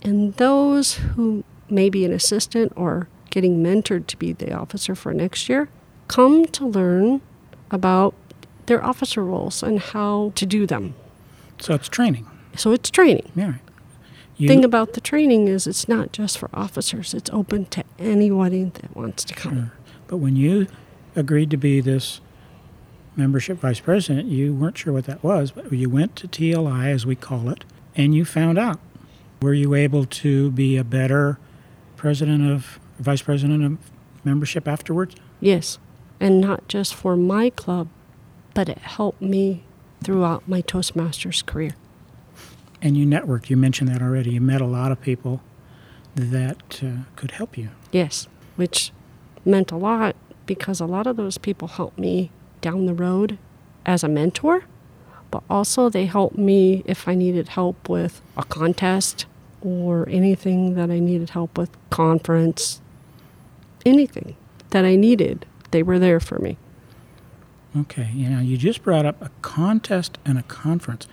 and 0.00 0.32
those 0.36 0.94
who 0.94 1.44
may 1.68 1.90
be 1.90 2.06
an 2.06 2.12
assistant 2.12 2.72
or 2.76 3.08
getting 3.28 3.62
mentored 3.62 4.06
to 4.06 4.16
be 4.16 4.32
the 4.32 4.54
officer 4.54 4.94
for 4.94 5.12
next 5.12 5.50
year 5.50 5.68
come 6.08 6.46
to 6.46 6.66
learn 6.66 7.20
about 7.70 8.14
their 8.64 8.82
officer 8.82 9.22
roles 9.22 9.62
and 9.62 9.80
how 9.80 10.32
to 10.34 10.46
do 10.46 10.66
them. 10.66 10.94
So, 11.60 11.74
it's 11.74 11.90
training. 11.90 12.26
So 12.56 12.72
it's 12.72 12.90
training. 12.90 13.30
Yeah. 13.36 13.56
You, 14.40 14.48
thing 14.48 14.64
about 14.64 14.94
the 14.94 15.02
training 15.02 15.48
is 15.48 15.66
it's 15.66 15.86
not 15.86 16.12
just 16.12 16.38
for 16.38 16.48
officers, 16.54 17.12
it's 17.12 17.28
open 17.30 17.66
to 17.66 17.84
anybody 17.98 18.64
that 18.64 18.96
wants 18.96 19.22
to 19.24 19.34
come. 19.34 19.54
Sure. 19.54 19.72
But 20.06 20.16
when 20.16 20.34
you 20.34 20.66
agreed 21.14 21.50
to 21.50 21.58
be 21.58 21.82
this 21.82 22.22
membership 23.16 23.58
vice 23.58 23.80
president, 23.80 24.28
you 24.28 24.54
weren't 24.54 24.78
sure 24.78 24.94
what 24.94 25.04
that 25.04 25.22
was, 25.22 25.50
but 25.50 25.70
you 25.72 25.90
went 25.90 26.16
to 26.16 26.26
TLI, 26.26 26.90
as 26.90 27.04
we 27.04 27.16
call 27.16 27.50
it, 27.50 27.64
and 27.94 28.14
you 28.14 28.24
found 28.24 28.58
out. 28.58 28.80
Were 29.42 29.52
you 29.52 29.74
able 29.74 30.06
to 30.06 30.50
be 30.52 30.78
a 30.78 30.84
better 30.84 31.38
president 31.96 32.50
of, 32.50 32.80
vice 32.98 33.20
president 33.20 33.62
of 33.62 33.78
membership 34.24 34.66
afterwards? 34.66 35.14
Yes. 35.40 35.78
And 36.18 36.40
not 36.40 36.66
just 36.66 36.94
for 36.94 37.14
my 37.14 37.50
club, 37.50 37.88
but 38.54 38.70
it 38.70 38.78
helped 38.78 39.20
me 39.20 39.64
throughout 40.02 40.48
my 40.48 40.62
Toastmasters 40.62 41.44
career. 41.44 41.74
And 42.82 42.96
you 42.96 43.06
networked. 43.06 43.50
You 43.50 43.56
mentioned 43.56 43.88
that 43.90 44.02
already. 44.02 44.30
You 44.30 44.40
met 44.40 44.60
a 44.60 44.66
lot 44.66 44.90
of 44.90 45.00
people 45.00 45.42
that 46.14 46.80
uh, 46.82 47.04
could 47.16 47.32
help 47.32 47.56
you. 47.58 47.70
Yes. 47.92 48.26
Which 48.56 48.92
meant 49.44 49.70
a 49.70 49.76
lot 49.76 50.16
because 50.46 50.80
a 50.80 50.86
lot 50.86 51.06
of 51.06 51.16
those 51.16 51.38
people 51.38 51.68
helped 51.68 51.98
me 51.98 52.30
down 52.60 52.86
the 52.86 52.94
road 52.94 53.38
as 53.86 54.02
a 54.02 54.08
mentor, 54.08 54.64
but 55.30 55.42
also 55.48 55.88
they 55.88 56.06
helped 56.06 56.36
me 56.36 56.82
if 56.86 57.06
I 57.06 57.14
needed 57.14 57.48
help 57.48 57.88
with 57.88 58.20
a 58.36 58.44
contest 58.44 59.26
or 59.60 60.08
anything 60.08 60.74
that 60.74 60.90
I 60.90 60.98
needed 60.98 61.30
help 61.30 61.56
with, 61.56 61.70
conference, 61.90 62.80
anything 63.84 64.36
that 64.70 64.84
I 64.84 64.96
needed. 64.96 65.46
They 65.70 65.82
were 65.82 65.98
there 65.98 66.20
for 66.20 66.38
me. 66.38 66.56
Okay, 67.76 68.10
you 68.12 68.28
know, 68.28 68.40
you 68.40 68.56
just 68.56 68.82
brought 68.82 69.06
up 69.06 69.22
a 69.22 69.30
contest 69.42 70.18
and 70.24 70.36
a 70.38 70.42
conference. 70.42 71.06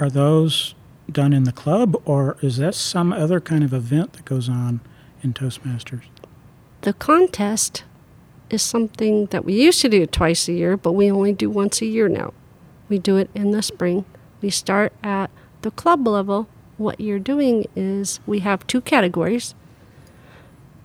Are 0.00 0.08
those 0.08 0.74
done 1.12 1.34
in 1.34 1.44
the 1.44 1.52
club, 1.52 1.94
or 2.06 2.38
is 2.40 2.56
that 2.56 2.74
some 2.74 3.12
other 3.12 3.38
kind 3.38 3.62
of 3.62 3.74
event 3.74 4.14
that 4.14 4.24
goes 4.24 4.48
on 4.48 4.80
in 5.22 5.34
Toastmasters? 5.34 6.04
The 6.80 6.94
contest 6.94 7.84
is 8.48 8.62
something 8.62 9.26
that 9.26 9.44
we 9.44 9.52
used 9.52 9.82
to 9.82 9.90
do 9.90 10.06
twice 10.06 10.48
a 10.48 10.54
year, 10.54 10.78
but 10.78 10.92
we 10.92 11.10
only 11.10 11.34
do 11.34 11.50
once 11.50 11.82
a 11.82 11.86
year 11.86 12.08
now. 12.08 12.32
We 12.88 12.98
do 12.98 13.18
it 13.18 13.28
in 13.34 13.50
the 13.50 13.60
spring. 13.60 14.06
We 14.40 14.48
start 14.48 14.94
at 15.02 15.30
the 15.60 15.70
club 15.70 16.08
level. 16.08 16.48
What 16.78 16.98
you're 16.98 17.18
doing 17.18 17.66
is 17.76 18.20
we 18.26 18.38
have 18.38 18.66
two 18.66 18.80
categories. 18.80 19.54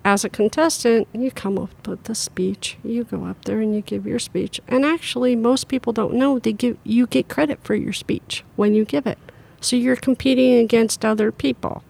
As 0.06 0.24
a 0.24 0.30
contestant, 0.30 1.08
you 1.14 1.32
come 1.32 1.58
up 1.58 1.88
with 1.88 2.04
the 2.04 2.14
speech. 2.14 2.78
You 2.84 3.06
go 3.06 3.26
up 3.26 3.44
there 3.46 3.60
and 3.60 3.74
you 3.74 3.82
give 3.82 4.06
your 4.06 4.20
speech. 4.20 4.62
And 4.68 4.86
actually, 4.86 5.36
most 5.36 5.68
people 5.68 5.94
don't 5.94 6.14
know 6.14 6.38
they 6.38 6.54
give 6.54 6.78
you 6.84 7.08
get 7.08 7.28
credit 7.28 7.60
for 7.64 7.74
your 7.74 7.92
speech 7.92 8.44
when 8.56 8.76
you 8.76 8.86
give 8.86 9.08
it. 9.08 9.18
So 9.62 9.76
you're 9.76 9.96
competing 9.96 10.60
against 10.60 11.04
other 11.04 11.32
people. 11.32 11.84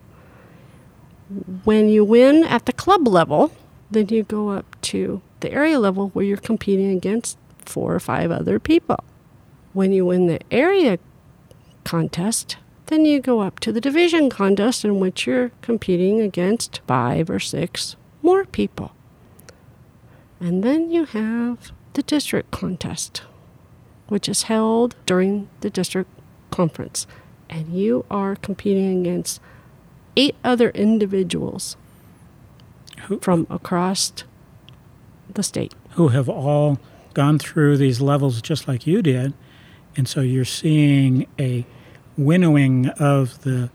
When 1.66 1.90
you 1.90 2.06
win 2.06 2.46
at 2.46 2.68
the 2.68 2.72
club 2.72 3.06
level, 3.06 3.52
then 3.92 4.08
you 4.08 4.24
go 4.24 4.48
up 4.48 4.80
to 4.84 5.22
the 5.42 5.52
area 5.52 5.78
level 5.78 6.08
where 6.12 6.24
you're 6.24 6.38
competing 6.38 6.92
against 6.92 7.38
four 7.66 7.94
or 7.94 8.00
five 8.00 8.32
other 8.32 8.60
people. 8.60 9.04
When 9.74 9.92
you 9.92 10.06
win 10.06 10.28
the 10.28 10.40
area 10.52 11.00
contest, 11.84 12.56
then 12.86 13.04
you 13.04 13.20
go 13.20 13.42
up 13.42 13.60
to 13.60 13.74
the 13.74 13.82
division 13.82 14.30
contest 14.30 14.86
in 14.86 15.02
which 15.02 15.28
you're 15.28 15.52
competing 15.62 16.22
against 16.22 16.80
five 16.88 17.30
or 17.30 17.42
six 17.42 17.98
more 18.26 18.44
people. 18.46 18.92
And 20.40 20.64
then 20.64 20.90
you 20.92 21.06
have 21.06 21.72
the 21.94 22.02
district 22.04 22.52
contest, 22.52 23.22
which 24.08 24.28
is 24.28 24.44
held 24.44 24.96
during 25.06 25.48
the 25.62 25.70
district 25.70 26.10
conference. 26.52 27.08
And 27.50 27.74
you 27.74 28.04
are 28.10 28.36
competing 28.36 29.00
against 29.00 29.40
eight 30.18 30.36
other 30.44 30.72
individuals 30.72 31.78
Who, 33.04 33.20
from 33.20 33.46
across 33.50 34.12
the 35.32 35.44
state. 35.44 35.74
who 35.92 36.10
have 36.10 36.28
all 36.28 36.80
gone 37.14 37.38
through 37.40 37.78
these 37.78 38.02
levels 38.02 38.42
just 38.42 38.68
like 38.68 38.88
you 38.88 39.02
did, 39.02 39.34
and 39.96 40.08
so 40.08 40.22
you're 40.22 40.44
seeing 40.46 41.28
a 41.40 41.66
winnowing 42.18 42.88
of 43.00 43.42
the 43.44 43.70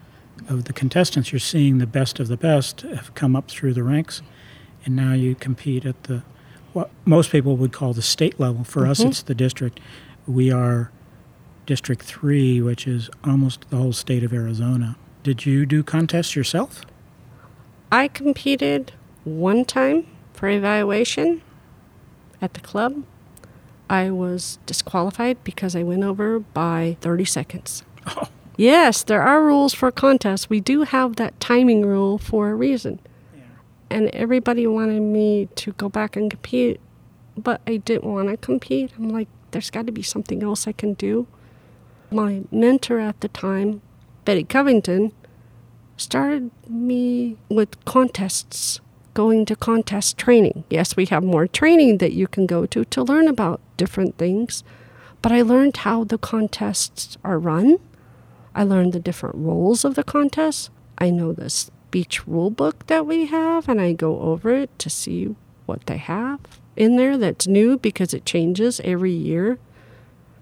of 0.48 0.64
the 0.64 0.72
contestants. 0.72 1.32
You're 1.32 1.38
seeing 1.38 1.78
the 1.78 1.86
best 1.86 2.18
of 2.20 2.28
the 2.28 2.36
best 2.36 2.82
have 2.82 3.14
come 3.14 3.34
up 3.36 3.48
through 3.50 3.74
the 3.74 3.82
ranks, 3.82 4.22
and 4.84 4.96
now 4.96 5.12
you 5.12 5.34
compete 5.34 5.84
at 5.84 6.04
the 6.04 6.22
what 6.72 6.88
most 7.04 7.32
people 7.32 7.56
would 7.56 7.72
call 7.72 7.92
the 7.92 8.02
state 8.02 8.38
level. 8.38 8.62
For 8.62 8.86
us, 8.86 9.00
Mhm. 9.00 9.08
it's 9.08 9.22
the 9.22 9.34
district. 9.34 9.80
We 10.26 10.52
are 10.52 10.92
District 11.66 12.00
Three, 12.02 12.60
which 12.60 12.86
is 12.86 13.10
almost 13.24 13.68
the 13.70 13.76
whole 13.76 13.92
state 13.92 14.22
of 14.22 14.32
Arizona. 14.32 14.96
Did 15.24 15.44
you 15.44 15.66
do 15.66 15.82
contests 15.82 16.34
yourself? 16.36 16.82
I 17.92 18.06
competed 18.08 18.92
one 19.24 19.64
time 19.64 20.06
for 20.32 20.48
evaluation 20.48 21.42
at 22.40 22.54
the 22.54 22.60
club. 22.60 23.02
I 23.88 24.10
was 24.10 24.58
disqualified 24.66 25.42
because 25.42 25.74
I 25.74 25.82
went 25.82 26.04
over 26.04 26.38
by 26.38 26.96
30 27.00 27.24
seconds. 27.24 27.82
Oh. 28.06 28.28
Yes, 28.60 29.02
there 29.02 29.22
are 29.22 29.42
rules 29.42 29.72
for 29.72 29.90
contests. 29.90 30.50
We 30.50 30.60
do 30.60 30.82
have 30.82 31.16
that 31.16 31.40
timing 31.40 31.86
rule 31.86 32.18
for 32.18 32.50
a 32.50 32.54
reason. 32.54 33.00
And 33.88 34.10
everybody 34.10 34.66
wanted 34.66 35.00
me 35.00 35.48
to 35.54 35.72
go 35.72 35.88
back 35.88 36.14
and 36.14 36.30
compete, 36.30 36.78
but 37.38 37.62
I 37.66 37.78
didn't 37.78 38.04
want 38.04 38.28
to 38.28 38.36
compete. 38.36 38.92
I'm 38.98 39.08
like, 39.08 39.28
there's 39.52 39.70
got 39.70 39.86
to 39.86 39.92
be 39.92 40.02
something 40.02 40.42
else 40.42 40.68
I 40.68 40.72
can 40.72 40.92
do. 40.92 41.26
My 42.10 42.42
mentor 42.52 43.00
at 43.00 43.22
the 43.22 43.28
time, 43.28 43.80
Betty 44.26 44.44
Covington, 44.44 45.12
started 45.96 46.50
me 46.68 47.38
with 47.48 47.82
contests, 47.86 48.80
going 49.14 49.46
to 49.46 49.56
contest 49.56 50.18
training. 50.18 50.64
Yes, 50.68 50.96
we 50.96 51.06
have 51.06 51.24
more 51.24 51.46
training 51.46 51.96
that 51.96 52.12
you 52.12 52.28
can 52.28 52.44
go 52.44 52.66
to 52.66 52.84
to 52.84 53.02
learn 53.02 53.26
about 53.26 53.62
different 53.78 54.18
things, 54.18 54.62
but 55.22 55.32
I 55.32 55.40
learned 55.40 55.78
how 55.78 56.04
the 56.04 56.18
contests 56.18 57.16
are 57.24 57.38
run. 57.38 57.78
I 58.54 58.64
learned 58.64 58.92
the 58.92 59.00
different 59.00 59.36
roles 59.36 59.84
of 59.84 59.94
the 59.94 60.04
contests. 60.04 60.70
I 60.98 61.10
know 61.10 61.32
the 61.32 61.50
speech 61.50 62.26
rule 62.26 62.50
book 62.50 62.86
that 62.86 63.06
we 63.06 63.26
have, 63.26 63.68
and 63.68 63.80
I 63.80 63.92
go 63.92 64.20
over 64.20 64.50
it 64.50 64.76
to 64.80 64.90
see 64.90 65.34
what 65.66 65.86
they 65.86 65.96
have 65.96 66.40
in 66.76 66.96
there 66.96 67.18
that's 67.18 67.46
new 67.46 67.78
because 67.78 68.14
it 68.14 68.24
changes 68.24 68.80
every 68.84 69.12
year. 69.12 69.58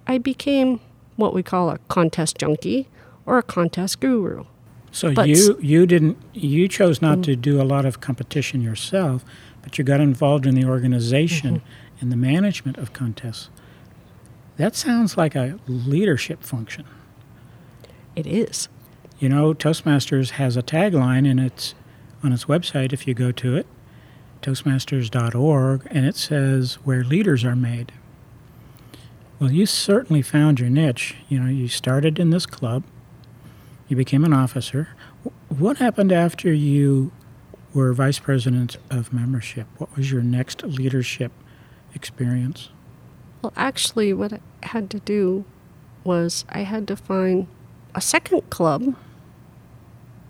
I 0.06 0.18
became 0.18 0.80
what 1.16 1.34
we 1.34 1.42
call 1.42 1.70
a 1.70 1.78
contest 1.88 2.38
junkie 2.38 2.88
or 3.26 3.38
a 3.38 3.42
contest 3.42 4.00
guru. 4.00 4.44
So 4.90 5.12
But- 5.12 5.28
you 5.28 5.58
you 5.60 5.86
didn't 5.86 6.16
you 6.32 6.68
chose 6.68 7.02
not 7.02 7.22
to 7.24 7.32
mm-hmm. 7.32 7.40
do 7.40 7.60
a 7.60 7.64
lot 7.64 7.84
of 7.84 8.00
competition 8.00 8.62
yourself, 8.62 9.24
but 9.62 9.76
you 9.76 9.84
got 9.84 10.00
involved 10.00 10.46
in 10.46 10.54
the 10.54 10.64
organization 10.64 11.56
mm-hmm. 11.56 12.00
and 12.00 12.12
the 12.12 12.16
management 12.16 12.78
of 12.78 12.92
contests. 12.92 13.50
That 14.56 14.74
sounds 14.74 15.16
like 15.16 15.34
a 15.34 15.58
leadership 15.66 16.42
function. 16.42 16.84
It 18.18 18.26
is. 18.26 18.68
You 19.20 19.28
know, 19.28 19.54
Toastmasters 19.54 20.30
has 20.30 20.56
a 20.56 20.62
tagline 20.62 21.30
and 21.30 21.38
it's 21.38 21.76
on 22.20 22.32
its 22.32 22.46
website 22.46 22.92
if 22.92 23.06
you 23.06 23.14
go 23.14 23.30
to 23.30 23.54
it, 23.54 23.64
toastmasters.org, 24.42 25.86
and 25.88 26.04
it 26.04 26.16
says 26.16 26.74
where 26.82 27.04
leaders 27.04 27.44
are 27.44 27.54
made. 27.54 27.92
Well, 29.38 29.52
you 29.52 29.66
certainly 29.66 30.20
found 30.20 30.58
your 30.58 30.68
niche. 30.68 31.14
You 31.28 31.38
know, 31.38 31.48
you 31.48 31.68
started 31.68 32.18
in 32.18 32.30
this 32.30 32.44
club, 32.44 32.82
you 33.86 33.96
became 33.96 34.24
an 34.24 34.32
officer. 34.32 34.88
What 35.48 35.76
happened 35.76 36.10
after 36.10 36.52
you 36.52 37.12
were 37.72 37.92
vice 37.92 38.18
president 38.18 38.78
of 38.90 39.12
membership? 39.12 39.68
What 39.76 39.96
was 39.96 40.10
your 40.10 40.22
next 40.22 40.64
leadership 40.64 41.30
experience? 41.94 42.70
Well, 43.42 43.52
actually, 43.54 44.12
what 44.12 44.32
I 44.32 44.40
had 44.64 44.90
to 44.90 44.98
do 44.98 45.44
was 46.02 46.44
I 46.48 46.62
had 46.62 46.88
to 46.88 46.96
find 46.96 47.46
a 47.94 48.00
second 48.00 48.48
club 48.50 48.94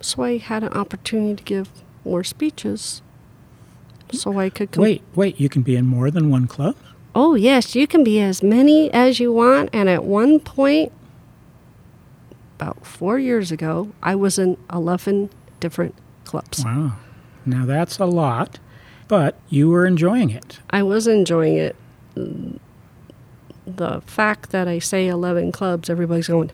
so 0.01 0.23
I 0.23 0.39
had 0.39 0.63
an 0.63 0.73
opportunity 0.73 1.37
to 1.37 1.43
give 1.43 1.71
more 2.05 2.25
speeches 2.25 3.03
so 4.13 4.39
I 4.39 4.49
could 4.49 4.73
com- 4.73 4.83
Wait, 4.83 5.03
wait, 5.15 5.39
you 5.41 5.49
can 5.49 5.63
be 5.63 5.77
in 5.77 5.87
more 5.87 6.11
than 6.11 6.31
one 6.31 6.47
club? 6.47 6.77
Oh, 7.15 7.35
yes, 7.35 7.75
you 7.75 7.87
can 7.87 8.05
be 8.05 8.21
as 8.21 8.43
many 8.43 8.93
as 8.93 9.21
you 9.21 9.33
want. 9.33 9.71
And 9.73 9.89
at 9.89 10.05
one 10.05 10.41
point, 10.41 10.93
about 12.57 12.87
four 12.87 13.19
years 13.19 13.51
ago, 13.51 13.93
I 14.03 14.15
was 14.15 14.39
in 14.39 14.57
11 14.73 15.31
different 15.61 15.95
clubs. 16.25 16.65
Wow. 16.65 16.93
Now 17.45 17.67
that's 17.67 17.99
a 17.99 18.05
lot, 18.05 18.59
but 19.09 19.37
you 19.49 19.69
were 19.69 19.87
enjoying 19.87 20.31
it. 20.31 20.61
I 20.71 20.83
was 20.83 21.07
enjoying 21.07 21.57
it. 21.57 21.77
The 23.67 24.01
fact 24.07 24.51
that 24.51 24.69
I 24.69 24.79
say 24.79 25.09
11 25.09 25.53
clubs, 25.53 25.91
everybody's 25.91 26.29
going, 26.29 26.51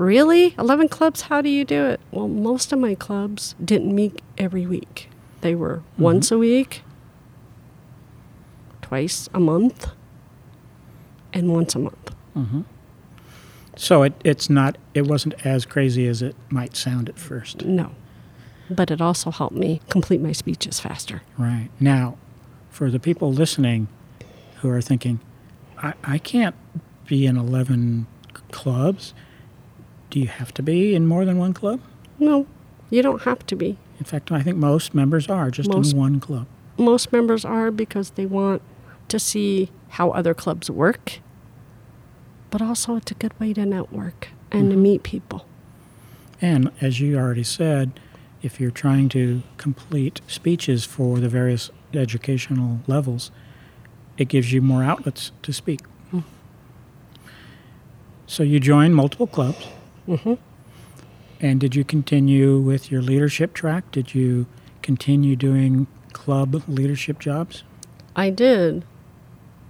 Really? 0.00 0.54
11 0.58 0.88
clubs? 0.88 1.20
How 1.20 1.42
do 1.42 1.50
you 1.50 1.62
do 1.62 1.84
it? 1.84 2.00
Well, 2.10 2.26
most 2.26 2.72
of 2.72 2.78
my 2.78 2.94
clubs 2.94 3.54
didn't 3.62 3.94
meet 3.94 4.22
every 4.38 4.64
week. 4.64 5.10
They 5.42 5.54
were 5.54 5.76
mm-hmm. 5.76 6.02
once 6.02 6.30
a 6.30 6.38
week, 6.38 6.80
twice 8.80 9.28
a 9.34 9.40
month, 9.40 9.88
and 11.34 11.52
once 11.52 11.74
a 11.74 11.80
month. 11.80 12.14
Mm-hmm. 12.34 12.62
So 13.76 14.02
it, 14.04 14.14
it's 14.24 14.48
not 14.48 14.78
it 14.94 15.06
wasn't 15.06 15.34
as 15.44 15.66
crazy 15.66 16.06
as 16.06 16.22
it 16.22 16.34
might 16.48 16.76
sound 16.76 17.10
at 17.10 17.18
first. 17.18 17.66
No. 17.66 17.90
But 18.70 18.90
it 18.90 19.02
also 19.02 19.30
helped 19.30 19.54
me 19.54 19.82
complete 19.90 20.22
my 20.22 20.32
speeches 20.32 20.80
faster. 20.80 21.20
Right. 21.36 21.68
Now, 21.78 22.16
for 22.70 22.90
the 22.90 22.98
people 22.98 23.34
listening 23.34 23.86
who 24.62 24.70
are 24.70 24.80
thinking, 24.80 25.20
I, 25.76 25.92
I 26.02 26.16
can't 26.16 26.56
be 27.06 27.26
in 27.26 27.36
11 27.36 28.06
clubs, 28.50 29.12
do 30.10 30.20
you 30.20 30.28
have 30.28 30.52
to 30.54 30.62
be 30.62 30.94
in 30.94 31.06
more 31.06 31.24
than 31.24 31.38
one 31.38 31.54
club? 31.54 31.80
No, 32.18 32.46
you 32.90 33.02
don't 33.02 33.22
have 33.22 33.46
to 33.46 33.56
be. 33.56 33.78
In 33.98 34.04
fact, 34.04 34.32
I 34.32 34.42
think 34.42 34.56
most 34.56 34.94
members 34.94 35.28
are 35.28 35.50
just 35.50 35.68
Most- 35.68 35.92
in 35.92 35.98
one 35.98 36.20
club. 36.20 36.46
Most 36.76 37.12
members 37.12 37.44
are 37.44 37.70
because 37.70 38.10
they 38.10 38.24
want 38.24 38.62
to 39.08 39.18
see 39.18 39.70
how 39.88 40.10
other 40.10 40.32
clubs 40.32 40.70
work, 40.70 41.18
but 42.50 42.62
also 42.62 42.96
it's 42.96 43.10
a 43.10 43.14
good 43.14 43.38
way 43.38 43.52
to 43.52 43.66
network 43.66 44.28
and 44.50 44.70
to 44.70 44.74
mm-hmm. 44.74 44.82
meet 44.82 45.02
people. 45.02 45.44
And 46.40 46.72
as 46.80 47.00
you 47.00 47.18
already 47.18 47.42
said, 47.42 48.00
if 48.40 48.58
you're 48.58 48.70
trying 48.70 49.10
to 49.10 49.42
complete 49.58 50.22
speeches 50.26 50.86
for 50.86 51.18
the 51.18 51.28
various 51.28 51.70
educational 51.92 52.80
levels, 52.86 53.30
it 54.16 54.28
gives 54.28 54.52
you 54.52 54.62
more 54.62 54.82
outlets 54.82 55.32
to 55.42 55.52
speak. 55.52 55.80
Hmm. 56.10 56.20
So 58.26 58.42
you 58.42 58.58
join 58.58 58.94
multiple 58.94 59.26
clubs. 59.26 59.66
Hmm 60.16 60.34
And 61.40 61.60
did 61.60 61.74
you 61.74 61.84
continue 61.84 62.58
with 62.58 62.90
your 62.90 63.02
leadership 63.02 63.54
track? 63.54 63.90
Did 63.92 64.14
you 64.14 64.46
continue 64.82 65.36
doing 65.36 65.86
club 66.12 66.62
leadership 66.66 67.18
jobs? 67.18 67.62
I 68.16 68.30
did. 68.30 68.84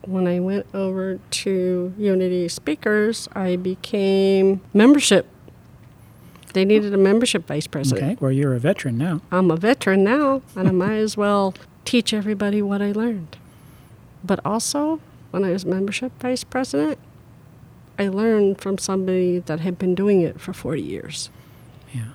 When 0.02 0.26
I 0.26 0.40
went 0.40 0.66
over 0.72 1.18
to 1.30 1.94
Unity 1.98 2.48
Speakers, 2.48 3.28
I 3.34 3.56
became 3.56 4.62
membership. 4.72 5.26
They 6.54 6.64
needed 6.64 6.94
a 6.94 6.96
membership 6.96 7.46
vice 7.46 7.66
president. 7.66 8.02
Okay, 8.12 8.16
well, 8.20 8.32
you're 8.32 8.54
a 8.54 8.58
veteran 8.58 8.96
now. 8.98 9.20
I'm 9.30 9.50
a 9.50 9.56
veteran 9.56 10.02
now, 10.02 10.42
and 10.56 10.66
I 10.66 10.72
might 10.72 10.96
as 10.96 11.16
well 11.16 11.54
teach 11.84 12.12
everybody 12.12 12.62
what 12.62 12.82
I 12.82 12.92
learned. 12.92 13.36
But 14.24 14.40
also, 14.44 15.00
when 15.30 15.44
I 15.44 15.50
was 15.50 15.64
membership 15.64 16.12
vice 16.18 16.42
president, 16.42 16.98
I 18.00 18.08
learned 18.08 18.62
from 18.62 18.78
somebody 18.78 19.40
that 19.40 19.60
had 19.60 19.78
been 19.78 19.94
doing 19.94 20.22
it 20.22 20.40
for 20.40 20.54
40 20.54 20.80
years, 20.80 21.28
Yeah. 21.92 22.12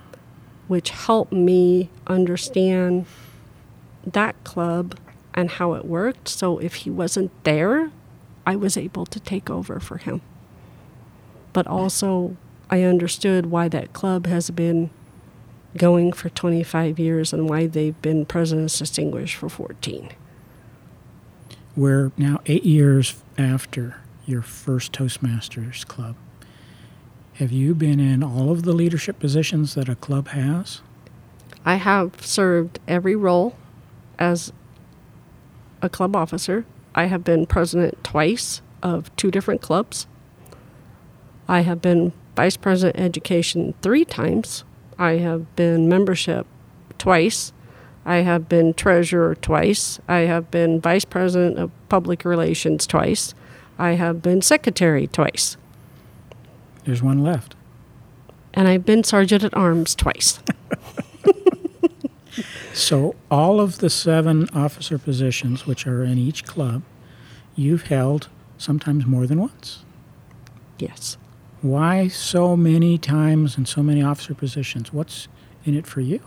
which 0.67 0.89
helped 0.89 1.31
me 1.31 1.91
understand 2.07 3.05
that 4.03 4.43
club 4.43 4.95
and 5.35 5.51
how 5.51 5.73
it 5.73 5.85
worked. 5.85 6.27
So 6.27 6.57
if 6.57 6.73
he 6.73 6.89
wasn't 6.89 7.29
there, 7.43 7.91
I 8.47 8.55
was 8.55 8.77
able 8.77 9.05
to 9.05 9.19
take 9.19 9.51
over 9.51 9.79
for 9.79 9.97
him. 9.97 10.21
But 11.53 11.67
also, 11.67 12.35
I 12.71 12.81
understood 12.81 13.45
why 13.51 13.67
that 13.69 13.93
club 13.93 14.25
has 14.25 14.49
been 14.49 14.89
going 15.77 16.13
for 16.13 16.29
25 16.29 16.97
years 16.97 17.31
and 17.31 17.47
why 17.47 17.67
they've 17.67 18.01
been 18.01 18.25
President's 18.25 18.79
Distinguished 18.79 19.35
for 19.35 19.49
14. 19.49 20.09
We're 21.75 22.11
now 22.17 22.39
eight 22.47 22.63
years 22.65 23.21
after 23.37 23.97
your 24.25 24.41
first 24.41 24.91
Toastmasters 24.91 25.85
club. 25.87 26.15
Have 27.35 27.51
you 27.51 27.75
been 27.75 27.99
in 27.99 28.23
all 28.23 28.51
of 28.51 28.63
the 28.63 28.73
leadership 28.73 29.19
positions 29.19 29.75
that 29.75 29.89
a 29.89 29.95
club 29.95 30.29
has? 30.29 30.81
I 31.65 31.75
have 31.75 32.25
served 32.25 32.79
every 32.87 33.15
role 33.15 33.55
as 34.17 34.53
a 35.81 35.89
club 35.89 36.15
officer. 36.15 36.65
I 36.93 37.05
have 37.05 37.23
been 37.23 37.45
president 37.45 38.03
twice 38.03 38.61
of 38.81 39.13
two 39.15 39.31
different 39.31 39.61
clubs. 39.61 40.07
I 41.47 41.61
have 41.61 41.81
been 41.81 42.13
vice 42.35 42.57
president 42.57 42.99
education 42.99 43.73
three 43.81 44.05
times. 44.05 44.63
I 44.97 45.17
have 45.17 45.55
been 45.55 45.89
membership 45.89 46.47
twice. 46.97 47.51
I 48.05 48.17
have 48.17 48.47
been 48.47 48.73
treasurer 48.73 49.35
twice. 49.35 49.99
I 50.07 50.19
have 50.19 50.51
been 50.51 50.79
vice 50.79 51.05
president 51.05 51.57
of 51.57 51.71
public 51.89 52.23
relations 52.23 52.87
twice. 52.87 53.33
I 53.77 53.91
have 53.91 54.21
been 54.21 54.41
secretary 54.41 55.07
twice. 55.07 55.57
There's 56.85 57.03
one 57.03 57.23
left. 57.23 57.55
And 58.53 58.67
I've 58.67 58.85
been 58.85 59.03
sergeant 59.03 59.43
at 59.43 59.53
arms 59.55 59.95
twice. 59.95 60.39
So, 62.73 63.15
all 63.31 63.61
of 63.61 63.77
the 63.77 63.89
seven 63.89 64.49
officer 64.53 64.97
positions, 64.97 65.65
which 65.65 65.87
are 65.87 66.03
in 66.03 66.17
each 66.17 66.43
club, 66.43 66.81
you've 67.55 67.83
held 67.83 68.27
sometimes 68.57 69.05
more 69.05 69.25
than 69.25 69.39
once. 69.39 69.85
yes. 70.77 71.15
Why 71.61 72.09
so 72.09 72.57
many 72.57 72.97
times 72.97 73.55
and 73.55 73.65
so 73.65 73.81
many 73.81 74.03
officer 74.03 74.33
positions? 74.33 74.91
What's 74.91 75.29
in 75.63 75.73
it 75.73 75.87
for 75.87 76.01
you? 76.01 76.19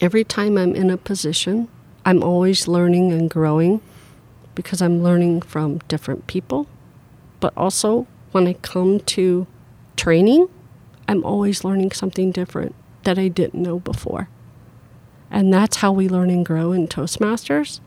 every 0.00 0.22
time 0.24 0.56
I'm 0.56 0.74
in 0.74 0.90
a 0.90 0.96
position, 0.96 1.68
I'm 2.04 2.22
always 2.22 2.68
learning 2.68 3.12
and 3.12 3.28
growing 3.28 3.80
because 4.58 4.82
I'm 4.82 5.04
learning 5.04 5.42
from 5.42 5.78
different 5.86 6.26
people. 6.26 6.66
But 7.38 7.52
also, 7.56 8.08
when 8.32 8.48
I 8.48 8.54
come 8.54 8.98
to 8.98 9.46
training, 9.94 10.48
I'm 11.06 11.22
always 11.22 11.62
learning 11.62 11.92
something 11.92 12.32
different 12.32 12.74
that 13.04 13.20
I 13.20 13.28
didn't 13.28 13.62
know 13.62 13.78
before. 13.78 14.28
And 15.30 15.54
that's 15.54 15.76
how 15.76 15.92
we 15.92 16.08
learn 16.08 16.28
and 16.28 16.44
grow 16.44 16.72
in 16.72 16.88
Toastmasters 16.88 17.78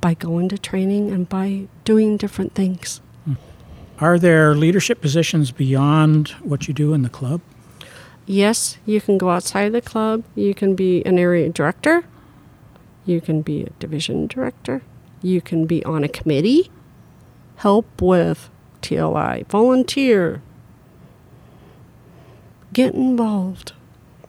by 0.00 0.14
going 0.14 0.48
to 0.50 0.56
training 0.56 1.10
and 1.10 1.28
by 1.28 1.66
doing 1.84 2.16
different 2.16 2.54
things. 2.54 3.00
Hmm. 3.24 3.34
Are 3.98 4.16
there 4.16 4.54
leadership 4.54 5.00
positions 5.00 5.50
beyond 5.50 6.28
what 6.44 6.68
you 6.68 6.74
do 6.74 6.94
in 6.94 7.02
the 7.02 7.08
club? 7.08 7.40
Yes, 8.24 8.78
you 8.86 9.00
can 9.00 9.18
go 9.18 9.30
outside 9.30 9.72
the 9.72 9.82
club. 9.82 10.22
You 10.36 10.54
can 10.54 10.76
be 10.76 11.04
an 11.04 11.18
area 11.18 11.48
director. 11.48 12.04
You 13.04 13.20
can 13.20 13.42
be 13.42 13.64
a 13.64 13.70
division 13.80 14.28
director. 14.28 14.82
You 15.24 15.40
can 15.40 15.64
be 15.64 15.82
on 15.86 16.04
a 16.04 16.08
committee, 16.08 16.70
help 17.56 18.02
with 18.02 18.50
TLI, 18.82 19.46
volunteer, 19.46 20.42
get 22.74 22.92
involved, 22.92 23.72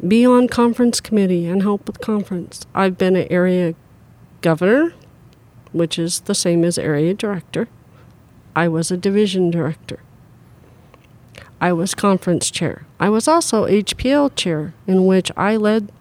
be 0.07 0.25
on 0.25 0.47
conference 0.47 1.01
committee 1.01 1.47
and 1.47 1.63
help 1.63 1.85
with 1.85 1.99
conference. 1.99 2.65
I've 2.73 2.97
been 2.97 3.17
an 3.17 3.27
area 3.29 3.75
governor, 4.39 4.93
which 5.73 5.99
is 5.99 6.21
the 6.21 6.33
same 6.33 6.63
as 6.63 6.77
area 6.77 7.13
director. 7.13 7.67
I 8.55 8.69
was 8.69 8.89
a 8.89 8.95
division 8.95 9.51
director. 9.51 9.99
I 11.59 11.73
was 11.73 11.93
conference 11.93 12.49
chair. 12.49 12.85
I 13.01 13.09
was 13.09 13.27
also 13.27 13.65
HPL 13.67 14.33
chair, 14.37 14.73
in 14.87 15.05
which 15.05 15.29
I 15.35 15.57
led 15.57 15.91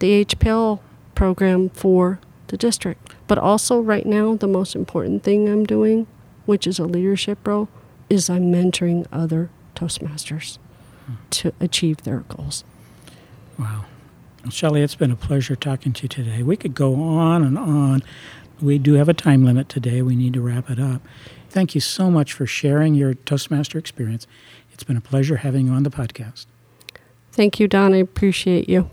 the 0.00 0.26
HPL 0.26 0.80
program 1.14 1.70
for 1.70 2.20
the 2.48 2.56
district. 2.56 3.14
But 3.26 3.38
also, 3.38 3.80
right 3.80 4.06
now, 4.06 4.34
the 4.34 4.46
most 4.46 4.74
important 4.74 5.22
thing 5.22 5.48
I'm 5.48 5.64
doing, 5.64 6.06
which 6.44 6.66
is 6.66 6.78
a 6.78 6.84
leadership 6.84 7.46
role, 7.46 7.68
is 8.08 8.30
I'm 8.30 8.52
mentoring 8.52 9.06
other 9.12 9.50
Toastmasters 9.74 10.58
to 11.30 11.52
achieve 11.60 12.02
their 12.02 12.20
goals. 12.20 12.64
Wow. 13.58 13.84
Well, 14.42 14.50
Shelley, 14.50 14.82
it's 14.82 14.94
been 14.94 15.10
a 15.10 15.16
pleasure 15.16 15.56
talking 15.56 15.92
to 15.92 16.02
you 16.02 16.08
today. 16.08 16.42
We 16.42 16.56
could 16.56 16.74
go 16.74 16.94
on 16.94 17.42
and 17.42 17.58
on. 17.58 18.02
We 18.60 18.78
do 18.78 18.94
have 18.94 19.08
a 19.08 19.14
time 19.14 19.44
limit 19.44 19.68
today. 19.68 20.02
We 20.02 20.16
need 20.16 20.34
to 20.34 20.40
wrap 20.40 20.70
it 20.70 20.78
up. 20.78 21.02
Thank 21.50 21.74
you 21.74 21.80
so 21.80 22.10
much 22.10 22.32
for 22.32 22.46
sharing 22.46 22.94
your 22.94 23.14
Toastmaster 23.14 23.78
experience. 23.78 24.26
It's 24.72 24.84
been 24.84 24.96
a 24.96 25.00
pleasure 25.00 25.36
having 25.36 25.66
you 25.66 25.72
on 25.72 25.82
the 25.82 25.90
podcast. 25.90 26.46
Thank 27.32 27.60
you, 27.60 27.68
Don. 27.68 27.92
I 27.92 27.98
appreciate 27.98 28.68
you. 28.68 28.90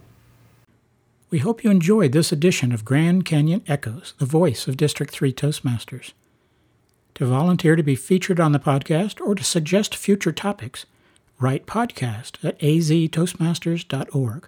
We 1.33 1.39
hope 1.39 1.63
you 1.63 1.71
enjoyed 1.71 2.11
this 2.11 2.31
edition 2.31 2.71
of 2.71 2.85
Grand 2.85 3.25
Canyon 3.25 3.63
Echoes, 3.67 4.13
the 4.19 4.25
voice 4.27 4.67
of 4.67 4.77
District 4.77 5.11
3 5.11 5.33
Toastmasters. 5.33 6.13
To 7.15 7.25
volunteer 7.25 7.75
to 7.75 7.81
be 7.81 7.95
featured 7.95 8.39
on 8.39 8.51
the 8.51 8.59
podcast 8.59 9.19
or 9.19 9.33
to 9.33 9.43
suggest 9.43 9.95
future 9.95 10.31
topics, 10.31 10.85
write 11.39 11.65
podcast 11.65 12.37
at 12.45 12.59
aztoastmasters.org. 12.59 14.47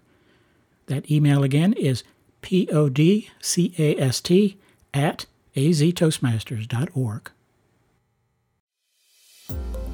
That 0.86 1.10
email 1.10 1.42
again 1.42 1.74
is 1.74 2.04
podcast 2.44 4.70
at 4.94 5.26
aztoastmasters.org. 5.56 7.32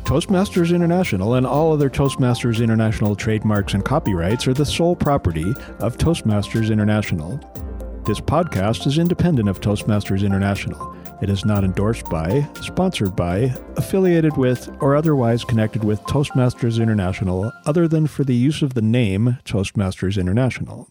Toastmasters 0.04 0.76
International 0.76 1.36
and 1.36 1.48
all 1.48 1.72
other 1.72 1.90
Toastmasters 1.90 2.62
International 2.62 3.16
trademarks 3.16 3.74
and 3.74 3.86
copyrights 3.86 4.46
are 4.48 4.54
the 4.54 4.66
sole 4.66 4.96
property 4.96 5.54
of 5.80 5.98
Toastmasters 5.98 6.70
International. 6.70 7.38
This 8.06 8.20
podcast 8.20 8.88
is 8.88 8.98
independent 8.98 9.48
of 9.48 9.62
Toastmasters 9.62 10.26
International. 10.26 10.96
It 11.22 11.30
is 11.30 11.46
not 11.46 11.64
endorsed 11.64 12.10
by, 12.10 12.46
sponsored 12.62 13.16
by, 13.16 13.56
affiliated 13.78 14.36
with, 14.36 14.70
or 14.82 14.96
otherwise 14.96 15.46
connected 15.46 15.84
with 15.84 16.02
Toastmasters 16.02 16.82
International 16.82 17.52
other 17.66 17.88
than 17.88 18.08
for 18.08 18.24
the 18.24 18.36
use 18.36 18.62
of 18.62 18.74
the 18.74 18.82
name 18.82 19.38
Toastmasters 19.46 20.20
International. 20.20 20.90